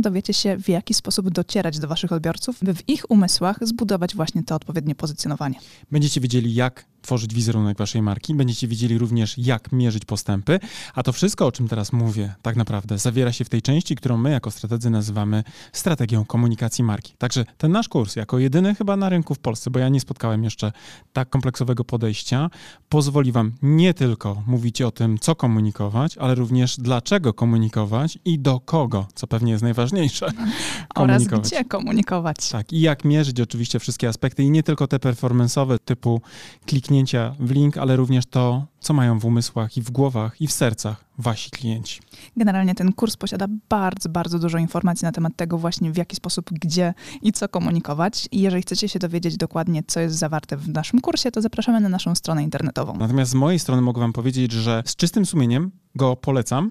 [0.00, 4.42] dowiecie się, w jaki sposób docierać do waszych odbiorców, by w ich umysłach zbudować właśnie
[4.42, 5.54] to odpowiednie pozycjonowanie.
[5.90, 10.60] Będziecie wiedzieli, jak tworzyć wizerunek waszej marki, będziecie wiedzieli również, jak mierzyć postępy,
[10.94, 14.16] a to wszystko, o czym teraz mówię, tak naprawdę zawiera się w tej części, którą
[14.16, 17.14] my jako strategzy nazywamy strategią komunikacji marki.
[17.18, 20.44] Także ten nasz kurs, jako jedyny chyba na rynku w Polsce, bo ja nie spotkałem
[20.44, 20.72] jeszcze
[21.12, 22.50] tak kompleksowego podejścia,
[22.88, 28.60] pozwoli wam nie tylko mówić o tym, co komunikować, ale również dlaczego komunikować i do
[28.60, 30.26] kogo, co pewnie jest najważniejsze,
[30.94, 32.50] Oraz gdzie komunikować.
[32.50, 36.20] Tak, i jak mierzyć oczywiście wszystkie aspekty i nie tylko te performance'owe typu
[36.66, 40.52] kliknięcia w link, ale również to, co mają w umysłach i w głowach i w
[40.52, 42.00] sercach wasi klienci.
[42.36, 46.50] Generalnie ten kurs posiada bardzo, bardzo dużo informacji na temat tego właśnie, w jaki sposób,
[46.50, 48.28] gdzie i co komunikować.
[48.32, 51.88] I jeżeli chcecie się dowiedzieć dokładnie, co jest zawarte w naszym kursie, to zapraszamy na
[51.88, 52.96] naszą stronę internetową.
[52.98, 56.70] Natomiast z mojej strony mogę wam powiedzieć, że z czystym sumieniem go polecam